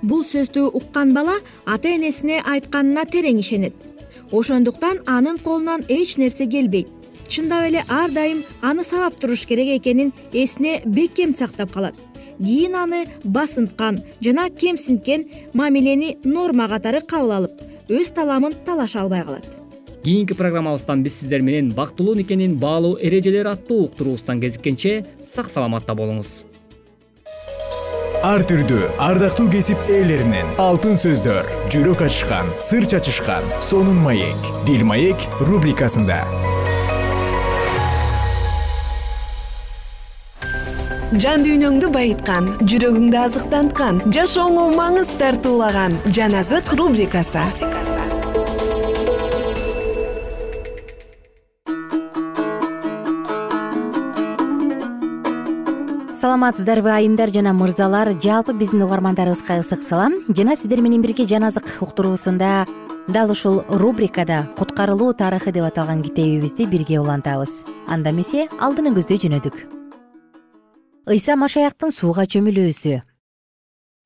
Бул 0.02 0.22
сөздү 0.22 0.68
уккан 0.68 1.14
бала 1.14 1.40
ата 1.66 1.88
энесине 1.96 2.42
айтканына 2.44 3.06
терең 3.08 3.40
ишенет. 3.40 3.74
Ошондуктан 4.30 5.00
анын 5.06 5.38
колунан 5.38 5.82
эч 5.88 6.18
нерсе 6.18 6.46
келбейт 6.46 6.97
чындап 7.28 7.68
эле 7.68 7.84
ар 7.88 8.10
дайым 8.10 8.44
аны 8.62 8.84
сабап 8.84 9.20
туруш 9.20 9.46
керек 9.46 9.68
экенин 9.78 10.12
эсине 10.32 10.82
бекем 10.84 11.36
сактап 11.36 11.72
калат. 11.72 11.94
Кийин 12.38 12.74
аны 12.76 13.06
басынткан 13.24 14.00
жана 14.20 14.48
кемсинткен 14.50 15.26
мамилени 15.52 16.16
норма 16.24 16.68
катары 16.68 17.00
кабыл 17.00 17.32
алып 17.32 17.62
өз 17.88 18.12
таламын 18.14 18.54
талаша 18.64 19.00
албай 19.02 19.24
калат. 19.24 19.56
Кийинки 20.04 20.34
программабыздан 20.34 21.02
биз 21.02 21.20
сиздер 21.20 21.42
менен 21.42 21.72
бактылуу 21.72 22.14
никенин 22.14 22.56
баалуу 22.58 22.96
эрежелери 23.00 23.48
аттуу 23.48 23.84
уктуруубуздан 23.84 24.40
кезиккенче 24.40 25.04
сак 25.26 25.50
саламатта 25.50 25.94
болуңуз. 25.94 26.44
Ар 28.22 28.42
түрдүү 28.42 28.86
ардактуу 28.98 29.46
кесип 29.50 29.90
ээлеринен 29.90 30.56
алтын 30.58 30.96
сөздөр 30.98 31.46
жүрөк 31.70 32.02
ачышкан 32.06 32.48
сыр 32.58 32.86
чачышкан 32.90 33.46
сонун 33.62 34.00
маек 34.02 34.48
дил 34.66 34.82
маек 34.84 35.22
рубрикасында 35.38 36.24
жан 41.16 41.40
дүйнөңдү 41.40 41.88
байыткан 41.88 42.48
жүрөгүңдү 42.68 43.16
азыктанткан 43.16 44.00
жашооңо 44.12 44.66
маңыз 44.76 45.14
тартуулаган 45.16 45.94
жан 46.12 46.34
азык 46.36 46.68
рубрикасы. 46.76 47.40
Саламатсыздарбы 56.18 56.92
айымдар 56.92 57.32
жана 57.32 57.54
мырзалар. 57.56 58.12
Жалпы 58.20 58.52
биздин 58.52 58.82
угармандарыбызга 58.84 59.62
ысык 59.62 59.86
салам 59.86 60.20
жана 60.28 60.56
сиздер 60.56 60.82
менен 60.82 61.00
бирге 61.00 61.24
жан 61.24 61.48
азык 61.48 61.78
уктуруусунда 61.80 62.66
дал 63.08 63.30
ушул 63.30 63.62
рубрикада 63.68 64.46
куткарылуу 64.58 65.14
тарыхы 65.14 65.52
деп 65.52 65.64
аталган 65.64 66.02
китебибизди 66.02 66.66
бирге 66.66 67.00
улантабыз. 67.00 67.64
Анда 67.88 68.10
эмесе 68.10 68.48
алдыңызды 68.60 69.16
жөнөдүк 69.24 69.77
ыйса 71.06 71.36
машаяктын 71.36 71.92
сууга 71.94 72.24
чөмүлүүсү 72.26 72.98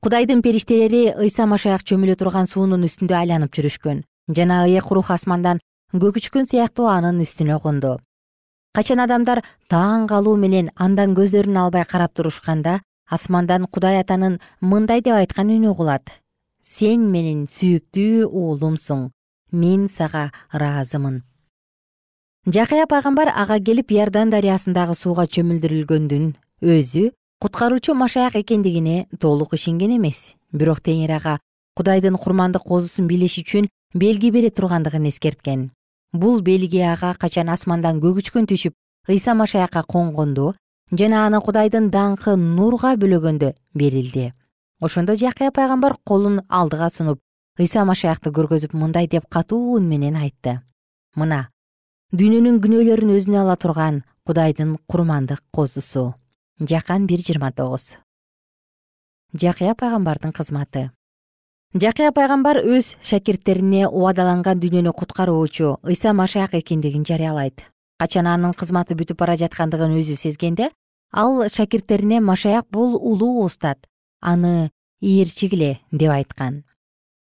кудайдын 0.03 0.43
периштелери 0.43 1.15
ыйса 1.25 1.47
машаяк 1.47 1.85
чөмүлө 1.89 2.17
турган 2.21 2.47
суунун 2.51 2.85
үстүндө 2.89 3.17
айланып 3.17 3.55
жүрүшкөн 3.57 4.03
жана 4.37 4.65
ыйык 4.67 4.91
рух 4.93 5.11
асмандан 5.15 5.63
көгүчкөн 5.95 6.49
сыяктуу 6.51 6.87
анын 6.91 7.21
үстүнө 7.25 7.59
конду. 7.63 7.99
Качан 8.75 9.01
адамдар 9.05 9.43
таң 9.73 10.07
калуу 10.11 10.37
менен 10.37 10.71
андан 10.77 11.17
көздөрүн 11.17 11.59
албай 11.65 11.85
карап 11.85 12.15
турушканда 12.15 12.81
асмандан 13.07 13.67
кудай 13.67 14.01
атанын 14.01 14.41
мындай 14.61 15.01
деп 15.01 15.17
айткан 15.21 15.53
үнү 15.55 15.73
угулат. 15.73 16.09
Сен 16.61 17.11
менин 17.11 17.45
сүйүктүү 17.47 18.29
уулумсуң 18.29 19.11
мен 19.53 19.89
сага 19.89 20.31
ыраазымын 20.55 21.23
жакыя 22.47 22.87
пайгамбар 22.91 23.29
ага 23.31 23.61
келип 23.61 23.93
иордан 23.93 24.31
дарыясындагы 24.31 24.97
сууга 24.99 25.29
чөмүлдүрүлгөндүн 25.31 26.33
өзү 26.63 27.11
куткаруучу 27.43 27.95
машаяк 27.95 28.37
экендигине 28.37 29.09
толук 29.19 29.55
ишенген 29.55 29.97
эмес. 29.97 30.37
Бирок 30.53 30.79
теңир 30.79 31.11
ага 31.17 31.41
кудайдын 31.75 32.15
курмандык 32.15 32.63
козусун 32.63 33.09
билиш 33.11 33.39
үчүн 33.43 33.67
белги 33.95 34.31
бере 34.31 34.51
тургандыгын 34.51 35.09
эскерткен. 35.11 35.73
Бул 36.13 36.41
белги 36.41 36.79
ага 36.87 37.17
качан 37.19 37.49
асмандан 37.51 37.99
көгүчкөн 37.99 38.47
түшүп 38.47 38.75
ыйса 39.09 39.35
машаякка 39.35 39.83
конгондо 39.83 40.55
жана 40.93 41.27
аны 41.27 41.41
кудайдын 41.43 41.91
даңкы 41.91 42.37
нурга 42.37 42.95
бөлөгөндө 42.95 43.55
берилди. 43.75 44.33
Ошондо 44.81 45.19
жакыя 45.19 45.51
пайгамбар 45.51 45.97
колун 46.05 46.43
алдыга 46.49 46.91
сунуп 46.91 47.19
ыйса 47.59 47.85
машаякты 47.85 48.31
көргөзүп 48.31 48.79
мындай 48.79 49.09
деп 49.09 49.27
катуу 49.29 49.81
үн 49.81 49.91
менен 49.91 50.15
айтты. 50.15 50.61
Мына 51.17 51.49
дүйнөнүн 52.15 52.63
күнөөлөрүн 52.63 53.17
өзүнө 53.19 53.43
ала 53.43 53.57
турган 53.57 54.05
кудайдын 54.23 54.77
курмандык 54.87 55.43
козусу 55.51 56.13
жакан 56.69 57.07
бир 57.07 57.21
жыйырма 57.21 57.53
тогуз. 57.53 57.97
Жакыя 59.33 59.75
пайгамбардын 59.75 60.33
кызматы. 60.33 60.91
Жакыя 61.73 62.13
пайгамбар 62.13 62.59
өз 62.61 62.97
шакирттерине 63.01 63.87
убадаланган 63.89 64.61
дүйнөнү 64.61 64.93
куткаруучу 64.93 65.79
ыйса 65.89 66.13
машаяк 66.13 66.55
экендигин 66.55 67.07
жарыялайт. 67.09 67.63
Качан 67.99 68.27
анын 68.27 68.53
кызматы 68.53 68.93
бүтүп 68.93 69.17
бара 69.23 69.39
жаткандыгын 69.41 69.97
өзү 69.97 70.19
сезгенде 70.21 70.69
ал 71.13 71.49
шакирттерине 71.49 72.21
машаяк 72.21 72.69
бул 72.71 72.97
улуу 72.97 73.47
устат 73.47 73.89
аны 74.21 74.71
ээрчигиле 75.01 75.79
деп 75.93 76.11
айткан. 76.11 76.65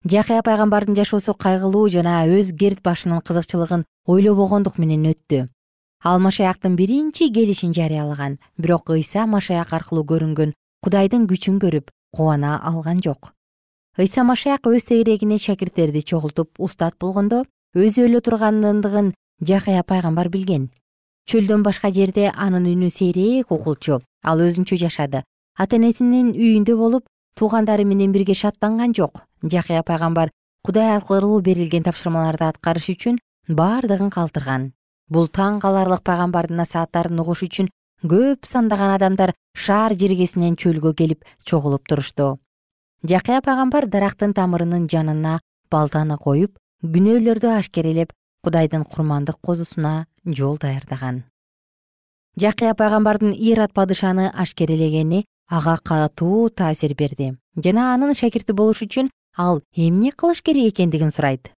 Жакыя 0.04 0.42
пайгамбардын 0.42 0.96
жашоосу 0.96 1.34
кайгылуу 1.34 1.90
жана 1.90 2.26
өз 2.26 2.50
керт 2.58 2.82
башынын 2.82 3.22
кызыкчылыгын 3.22 3.86
ойлобогондук 4.08 4.80
менен 4.80 5.06
өттү 5.14 5.46
ал 6.04 6.20
машаяктын 6.20 6.76
биринчи 6.76 7.30
келишин 7.34 7.74
жарыялаган. 7.74 8.40
Бирок 8.58 8.90
ыйса 8.90 9.26
машаяк 9.28 9.74
аркылуу 9.74 10.06
көрүнгөн 10.06 10.54
кудайдын 10.84 11.28
күчүн 11.28 11.60
көрүп 11.60 11.92
кубана 12.16 12.60
алган 12.64 13.00
жок. 13.04 13.34
Ыйса 13.98 14.24
машаяк 14.24 14.64
өз 14.64 14.86
тегерегине 14.88 15.38
шакирттерди 15.38 16.02
чогултуп 16.02 16.56
устат 16.58 16.96
болгондо 17.00 17.44
өзү 17.76 18.08
өлө 18.08 18.22
тургандыгын 18.22 19.14
жакыя 19.44 19.84
пайгамбар 19.84 20.30
билген. 20.30 20.70
Чөлдөн 21.28 21.64
башка 21.64 21.92
жерде 21.92 22.32
анын 22.32 22.66
үнү 22.66 22.90
сейрээк 22.90 23.52
угулчу 23.52 24.00
ал 24.24 24.40
өзүнчө 24.40 24.80
жашады. 24.80 25.24
Ата 25.60 25.76
энесинин 25.76 26.32
үйүндө 26.32 26.78
болуп 26.80 27.06
туугандары 27.36 27.84
менен 27.84 28.14
бирге 28.16 28.34
шаттанган 28.34 28.96
жок. 28.96 29.26
Жакыя 29.44 29.84
пайгамбар 29.84 30.32
кудай 30.64 30.96
аркылуу 30.96 31.42
берилген 31.42 31.84
тапшырмаларды 31.84 32.48
аткарыш 32.48 32.90
үчүн 32.96 33.20
бардыгын 33.48 34.10
калтырган 34.10 34.72
бул 35.10 35.28
таң 35.40 35.60
каларлык 35.64 36.04
пайгамбардын 36.10 36.62
насааттарын 36.64 37.20
угуш 37.24 37.44
үчүн 37.48 37.72
көп 38.14 38.46
сандаган 38.46 38.96
адамдар 38.98 39.34
шаар 39.66 39.98
жергесинен 40.02 40.56
чөлгө 40.56 40.94
келип 41.02 41.26
чогулуп 41.44 41.88
турушту 41.90 42.38
жакыя 43.04 43.42
пайгамбар 43.42 43.88
дарактын 43.88 44.34
тамырынын 44.36 44.88
жанына 44.92 45.40
балтаны 45.72 46.18
коюп 46.18 46.58
күнөөлөрдү 46.84 47.52
ашкерелеп 47.56 48.12
кудайдын 48.44 48.84
курмандык 48.84 49.38
козусуна 49.42 50.08
жол 50.26 50.58
даярдаган. 50.58 51.24
Жакыя 52.40 52.76
пайгамбардын 52.76 53.34
ират 53.36 53.74
падышаны 53.74 54.30
ашкерелегени 54.32 55.26
ага 55.50 55.78
катуу 55.84 56.50
таасир 56.50 56.96
берди. 56.96 57.36
Жана 57.56 57.94
анын 57.94 58.16
шакирти 58.16 58.54
болуш 58.54 58.84
үчүн 58.84 59.10
ал 59.38 59.62
эмне 59.76 60.12
кылыш 60.12 60.42
керек 60.42 60.74
экендигин 60.74 61.12
сурайт. 61.12 61.52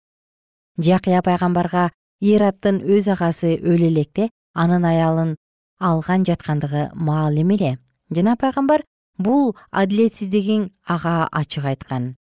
Жакыя 0.79 1.23
пайгамбарга 1.23 1.91
ираттын 2.21 2.83
өз 2.85 3.09
агасы 3.09 3.57
өлө 3.57 3.89
электе 3.89 4.29
анын 4.55 4.85
аялын 4.85 5.37
алган 5.81 6.25
жаткандыгы 6.25 6.91
маалим 6.95 7.51
эле. 7.57 7.79
Жана 8.11 8.37
пайгамбар 8.37 8.85
бул 9.19 9.57
адилетсиздигин 9.71 10.71
ага 10.87 11.29
ачык 11.33 11.65
айткан. 11.65 12.17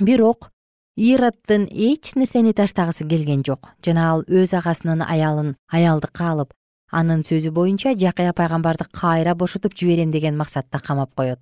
Бирок 0.00 0.50
ираттын 0.96 1.66
эч 1.70 2.14
нерсени 2.14 2.52
таштагысы 2.52 3.08
келген 3.08 3.42
жок. 3.44 3.74
Жана 3.84 4.12
ал 4.12 4.22
өз 4.28 4.54
агасынын 4.54 5.02
аялын 5.02 5.56
аялдыкка 5.72 6.30
алып 6.30 6.54
анын 6.90 7.24
сөзү 7.26 7.50
боюнча 7.50 7.94
жакыя 7.98 8.32
пайгамбарды 8.32 8.86
кайра 8.92 9.34
бошотуп 9.34 9.74
жиберем 9.74 10.10
деген 10.10 10.36
максатта 10.36 10.78
камап 10.78 11.14
коет. 11.14 11.40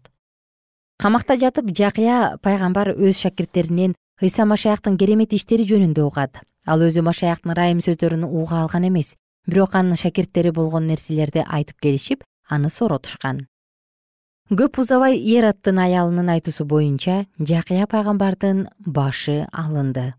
Камакта 0.99 1.37
жатып 1.37 1.71
жакыя 1.77 2.39
пайгамбар 2.43 2.97
өз 2.97 3.21
шакирттеринен 3.21 3.95
ыйса 4.23 4.47
машаяктын 4.47 4.97
керемет 4.97 5.35
иштери 5.37 5.69
жөнүндө 5.69 6.03
угат 6.03 6.41
ал 6.67 6.83
өзү 6.83 7.03
машаяктын 7.07 7.55
ырайым 7.55 7.81
сөздөрүн 7.81 8.25
уга 8.27 8.63
алган 8.63 8.89
эмес. 8.89 9.17
Бирок 9.47 9.75
анын 9.75 9.97
шакирттери 9.97 10.51
болгон 10.51 10.87
нерселерди 10.87 11.45
айтып 11.47 11.79
келишип 11.81 12.25
аны 12.51 12.71
сооротушкан 12.71 13.47
көп 14.51 14.79
узабай 14.79 15.17
эраттын 15.19 15.81
аялынын 15.83 16.29
айтуусу 16.37 16.65
боюнча 16.71 17.25
жакыя 17.39 17.89
пайгамбардын 17.91 18.69
башы 18.79 19.49
алынды. 19.51 20.15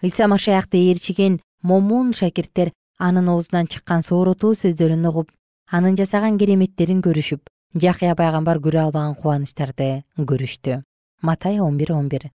Ыйса 0.00 0.28
машаякты 0.28 0.78
ээрчиген 0.78 1.40
момун 1.62 2.12
шакирттер 2.14 2.70
анын 2.98 3.28
оозунан 3.28 3.66
чыккан 3.66 4.02
сооротуу 4.06 4.54
сөздөрүн 4.54 5.08
угуп 5.10 5.32
анын 5.72 5.98
жасаган 5.98 6.38
кереметтерин 6.38 7.02
көрүшүп 7.02 7.50
жакыя 7.74 8.14
пайгамбар 8.14 8.62
көрө 8.62 8.84
албаган 8.84 9.16
кубанычтарды 9.18 10.04
көрүштү. 10.16 10.84
Матай 11.22 11.58
он 11.58 11.76
бир 11.78 11.92
он 11.92 12.08
бир 12.08 12.30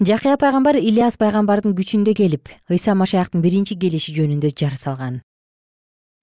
жакыя 0.00 0.38
пайгамбар 0.40 0.78
ильяс 0.80 1.18
пайгамбардын 1.20 1.74
күчүндө 1.76 2.14
келип 2.16 2.48
ыйса 2.72 2.94
машаяктын 2.96 3.42
биринчи 3.44 3.76
келиши 3.76 4.14
жөнүндө 4.16 4.48
жар 4.56 4.72
салган. 4.72 5.18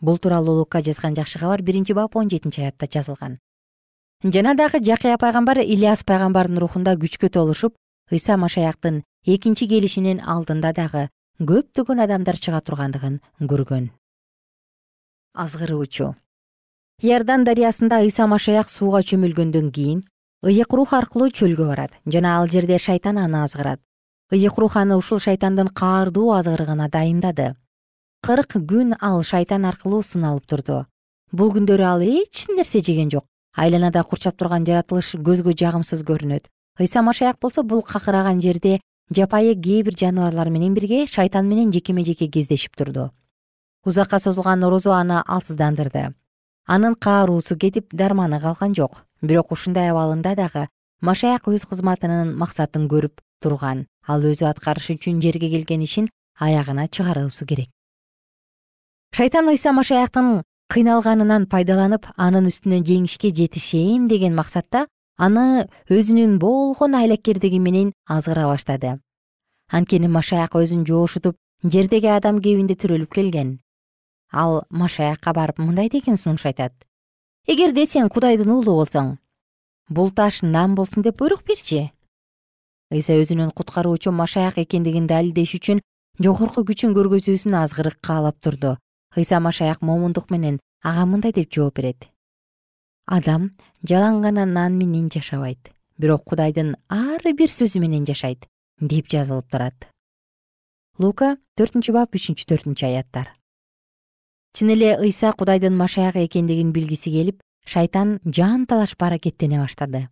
Бул 0.01 0.17
тууралуу 0.17 0.55
лука 0.63 0.81
жазган 0.81 1.13
жакшы 1.13 1.37
кабар 1.37 1.61
биринчи 1.61 1.93
бап 1.93 2.15
он 2.15 2.27
жетинчи 2.27 2.61
аятта 2.61 2.87
жазылган. 2.89 3.37
Жана 4.23 4.55
дагы 4.55 4.81
жакыя 4.81 5.19
пайгамбар 5.21 5.61
ильяс 5.61 6.01
пайгамбардын 6.03 6.57
рухунда 6.57 6.95
күчкө 6.97 7.29
толушуп 7.29 7.75
ыйса 8.09 8.37
машаяктын 8.37 9.03
экинчи 9.25 9.69
келишинин 9.69 10.25
алдында 10.25 10.73
дагы 10.73 11.09
көптөгөн 11.37 12.01
адамдар 12.01 12.41
чыга 12.41 12.61
тургандыгын 12.65 13.21
көргөн. 13.45 13.91
Азгыруучу 15.37 16.15
иордан 17.05 17.45
дарыясында 17.45 18.01
ыйса 18.01 18.25
машаяк 18.25 18.73
сууга 18.73 19.05
чөмүлгөндөн 19.05 19.69
кийин 19.69 20.01
ыйык 20.45 20.69
рух 20.69 20.93
аркылуу 20.93 21.31
чөлгө 21.33 21.65
барат 21.65 21.95
жана 22.05 22.37
ал 22.37 22.47
жерде 22.47 22.77
шайтан 22.77 23.17
аны 23.17 23.41
азгырат. 23.43 23.79
ыйык 24.31 24.57
рух 24.57 24.77
аны 24.77 24.95
ушул 24.95 25.19
шайтандын 25.19 25.67
каардуу 25.67 26.31
азгырыгына 26.31 26.89
дайындады. 26.89 27.55
кырк 28.21 28.53
күн 28.53 28.95
ал 29.01 29.23
шайтан 29.23 29.65
аркылуу 29.65 30.03
сыналып 30.03 30.45
турду. 30.45 30.85
бул 31.31 31.51
күндөрү 31.51 31.83
ал 31.83 32.01
эч 32.01 32.45
нерсе 32.55 32.81
жеген 32.81 33.09
жок. 33.09 33.25
айланада 33.55 34.03
курчап 34.03 34.37
турган 34.37 34.63
жаратылыш 34.63 35.15
көзгө 35.15 35.57
жагымсыз 35.57 36.03
көрүнөт. 36.03 36.45
ыйса 36.79 37.01
машаяк 37.01 37.39
болсо 37.41 37.63
бул 37.63 37.81
какыраган 37.81 38.39
жерде 38.39 38.79
жапайы 39.09 39.55
кээ 39.55 39.83
бир 39.85 39.97
жаныбарлар 39.97 40.49
менен 40.51 40.75
бирге 40.75 41.07
шайтан 41.07 41.47
менен 41.49 41.71
жекеме 41.71 42.05
жеке 42.05 42.27
кездешип 42.27 42.75
турду. 42.75 43.09
узакка 43.83 44.19
созулган 44.19 44.63
орозо 44.63 44.91
аны 44.91 45.23
алсыздандырды 45.25 46.13
анын 46.67 46.95
кааруусу 46.95 47.55
кетип 47.57 47.93
дарманы 47.93 48.39
калган 48.39 48.75
жок. 48.75 49.05
Бирок 49.21 49.51
ушундай 49.51 49.89
абалында 49.89 50.35
дагы 50.35 50.67
машаяк 51.01 51.47
өз 51.47 51.65
кызматынын 51.65 52.35
максатын 52.35 52.87
көрүп 52.91 53.23
турган. 53.41 53.87
Ал 54.07 54.21
өзү 54.21 54.45
аткарыш 54.49 54.91
үчүн 54.95 55.21
жерге 55.21 55.49
келген 55.49 55.81
ишин 55.81 56.09
аягына 56.39 56.87
чыгаруусу 56.87 57.45
керек. 57.45 57.69
Шайтан 59.15 59.47
ыйса 59.49 59.71
машаяктын 59.71 60.43
кыйналганынан 60.69 61.47
пайдаланып 61.47 62.05
анын 62.17 62.51
үстүнөн 62.51 62.83
жеңишке 62.83 63.31
жетишейм 63.31 64.07
деген 64.07 64.35
максатта 64.35 64.85
аны 65.17 65.67
өзүнүн 65.89 66.37
болгон 66.39 66.95
айлакердиги 66.95 67.59
менен 67.59 67.93
азгыра 68.05 68.45
баштады. 68.51 68.99
Анткени 69.71 70.07
машаяк 70.07 70.55
өзүн 70.55 70.85
жоошутуп 70.85 71.37
жердеги 71.63 72.11
адам 72.11 72.41
кебинде 72.41 72.75
төрөлүп 72.75 73.13
келген 73.15 73.57
ал 74.31 74.63
машаякка 74.69 75.33
барып 75.33 75.59
мындай 75.59 75.89
деген 75.89 76.17
сунуш 76.17 76.45
айтат. 76.45 76.73
Эгерде 77.47 77.85
сен 77.85 78.09
кудайдын 78.09 78.51
уулу 78.51 78.81
болсоң 78.81 79.17
бул 79.89 80.11
таш 80.11 80.41
нан 80.43 80.75
болсун 80.75 81.03
деп 81.03 81.17
буйрук 81.17 81.43
берчи 81.47 81.91
ыйса 82.91 83.17
өзүнүн 83.19 83.51
куткаруучу 83.51 84.11
машаяк 84.15 84.59
экендигин 84.63 85.07
далилдеш 85.07 85.55
үчүн 85.57 85.81
жогорку 86.23 86.63
күчүн 86.67 86.95
көргөзүүсүн 86.95 87.55
азгырык 87.59 87.99
каалап 88.01 88.39
турду. 88.39 88.77
Ыйса 89.15 89.39
машаяк 89.39 89.81
момундук 89.81 90.31
менен 90.31 90.59
ага 90.83 91.05
мындай 91.05 91.33
деп 91.33 91.51
жооп 91.51 91.75
берет. 91.75 92.07
Адам 93.05 93.51
жалаң 93.83 94.21
гана 94.23 94.45
нан 94.45 94.77
менен 94.77 95.09
жашабайт 95.11 95.73
бирок 95.97 96.23
кудайдын 96.23 96.75
ар 96.89 97.21
бир 97.35 97.51
сөзү 97.51 97.81
менен 97.83 98.05
жашайт 98.05 98.47
деп 98.79 99.07
жазылып 99.11 99.51
турат. 99.51 99.89
Лука 100.99 101.37
төртүнчү 101.59 101.93
бап 101.93 102.15
үчүнчү 102.15 102.47
төртүнчү 102.47 102.87
аяттар 102.87 103.33
чын 104.53 104.69
эле 104.75 104.97
ыйса 104.97 105.33
кудайдын 105.33 105.75
машаягы 105.77 106.25
экендигин 106.25 106.71
билгиси 106.71 107.11
келип 107.11 107.41
шайтан 107.65 108.19
жан 108.25 108.65
талашып 108.65 109.03
аракеттене 109.03 109.59
баштады. 109.59 110.07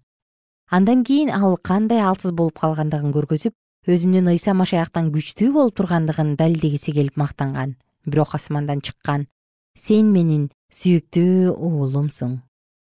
Андан 0.69 1.04
кийин 1.04 1.30
ал 1.30 1.58
кандай 1.58 2.02
алсыз 2.02 2.32
болуп 2.32 2.60
калгандыгын 2.60 3.13
көргөзүп 3.13 3.54
өзүнүн 3.88 4.32
ыйса 4.34 4.54
машаяктан 4.54 5.12
күчтүү 5.13 5.52
болуп 5.54 5.76
тургандыгын 5.78 6.36
далилдегиси 6.36 6.91
келип 6.91 7.17
мактанган. 7.17 7.78
Бирок 8.06 8.36
асмандан 8.36 8.82
чыккан 8.82 9.28
сен 9.76 10.12
менин 10.13 10.50
сүйүктүү 10.74 11.54
уулумсуң 11.54 12.39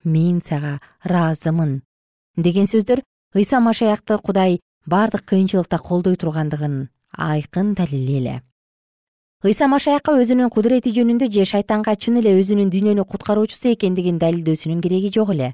мен 0.07 0.41
сага 0.47 0.77
ыраазымын 1.05 1.81
деген 2.37 2.67
сөздөр 2.71 3.01
ыйса 3.35 3.59
машаякты 3.59 4.17
кудай 4.23 4.59
бардык 4.85 5.25
кыйынчылыкта 5.29 5.79
колдой 5.79 6.15
тургандыгын 6.15 6.89
айкын 7.11 7.73
далили 7.75 8.17
эле 8.21 8.35
ыйса 9.47 9.67
машаякка 9.71 10.11
өзүнүн 10.19 10.49
кудурети 10.51 10.91
жөнүндө 10.91 11.29
же 11.31 11.45
шайтанга 11.47 11.93
чын 11.95 12.17
эле 12.19 12.33
өзүнүн 12.35 12.67
дүйнөнү 12.73 13.03
куткаруучусу 13.07 13.69
экендигин 13.71 14.17
далилдөөсүнүн 14.19 14.81
кереги 14.83 15.11
жок 15.15 15.29
эле. 15.31 15.53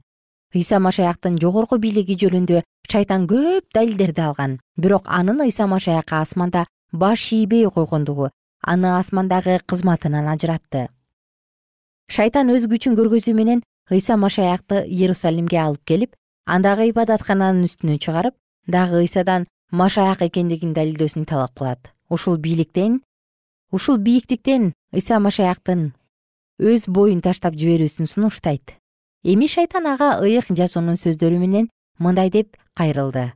ыйса 0.55 0.79
машаяктын 0.79 1.37
жогорку 1.37 1.77
бийлиги 1.77 2.15
жөнүндө 2.21 2.63
шайтан 2.89 3.27
көп 3.27 3.69
далилдерди 3.75 4.21
алган. 4.21 4.57
Бирок 4.77 5.05
анын 5.05 5.41
ыйса 5.45 5.67
машаякка 5.67 6.21
асманда 6.21 6.65
баш 6.91 7.31
ийбей 7.33 7.69
койгондугу 7.69 8.29
аны 8.61 8.97
асмандагы 8.97 9.59
кызматынан 9.67 10.27
ажыратты. 10.33 10.89
Шайтан 12.09 12.49
өз 12.49 12.65
күчүн 12.65 12.97
көргөзүү 12.97 13.33
менен 13.37 13.63
ыйса 13.91 14.17
машаякты 14.17 14.85
иерусалимге 14.87 15.59
алып 15.59 15.85
келип 15.85 16.15
андагы 16.45 16.89
ибадаткананын 16.89 17.69
үстүнө 17.69 17.99
чыгарып 17.99 18.35
дагы 18.65 19.05
ыйсадан 19.05 19.45
машаяк 19.71 20.21
экендигин 20.21 20.73
далилдөөсүн 20.73 21.25
талап 21.25 21.53
кылат. 21.53 21.93
Ушул 22.09 22.37
бийликтен 22.37 23.01
ушул 23.73 23.97
бийиктиктен 23.97 24.71
ыйса 24.93 25.19
машаяктын 25.19 25.91
өз 26.61 26.85
боюн 26.87 27.21
таштап 27.25 27.57
жиберүүсүн 27.57 28.05
сунуштайт. 28.05 28.77
Эми 29.25 29.47
шайтан 29.49 29.87
ага 29.89 30.19
ыйык 30.21 30.53
жасуунун 30.53 30.99
сөздөрү 31.01 31.39
менен 31.41 31.69
мындай 31.97 32.29
деп 32.29 32.53
кайрылды. 32.77 33.33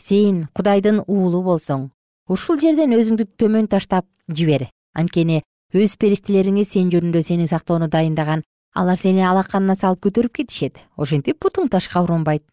Сен 0.00 0.48
кудайдын 0.56 1.02
уулу 1.06 1.42
болсоң 1.44 1.90
ушул 2.28 2.58
жерден 2.58 2.96
өзүңдү 2.96 3.28
төмөн 3.36 3.68
таштап 3.68 4.08
жибер. 4.28 4.70
Анткени 4.96 5.42
өз 5.76 5.98
периштелериңиз 6.00 6.72
сен 6.72 6.88
жөнүндө 6.88 7.22
сени 7.22 7.46
сактоону 7.46 7.90
дайындаган 7.92 8.44
алар 8.74 8.96
сени 8.96 9.20
алаканына 9.20 9.76
салып 9.76 10.06
көтөрүп 10.08 10.40
кетишет. 10.40 10.80
Ошентип 10.96 11.44
бутуң 11.44 11.68
ташка 11.68 12.00
урунбайт 12.00 12.44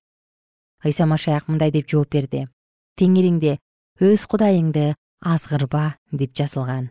ыйса 0.84 1.06
машаяк 1.06 1.48
мындай 1.48 1.72
деп 1.72 1.88
жооп 1.88 2.12
берди. 2.12 2.48
Теңириңди 3.00 3.58
өз 4.04 4.26
кудайыңды 4.28 4.94
азгырба 5.22 5.96
деп 6.12 6.36
жазылган 6.36 6.90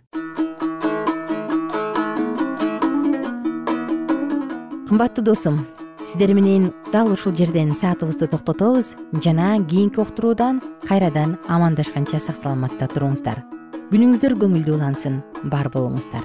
кымбаттуу 4.89 5.25
досум 5.25 5.67
сиздер 6.09 6.33
менен 6.35 6.73
дал 6.93 7.13
ушул 7.13 7.37
жерден 7.37 7.73
саатыбызды 7.77 8.27
токтотобуз 8.27 8.95
жана 9.25 9.59
кийинки 9.69 10.01
уктуруудан 10.01 10.63
кайрадан 10.89 11.37
амандашканча 11.49 12.19
сак 12.19 12.37
саламатта 12.41 12.89
туруңуздар. 12.89 13.45
Күнүңүздөр 13.93 14.37
көңүлдүү 14.41 14.77
улансын 14.79 15.21
бар 15.53 15.69
болуңуздар 15.73 16.25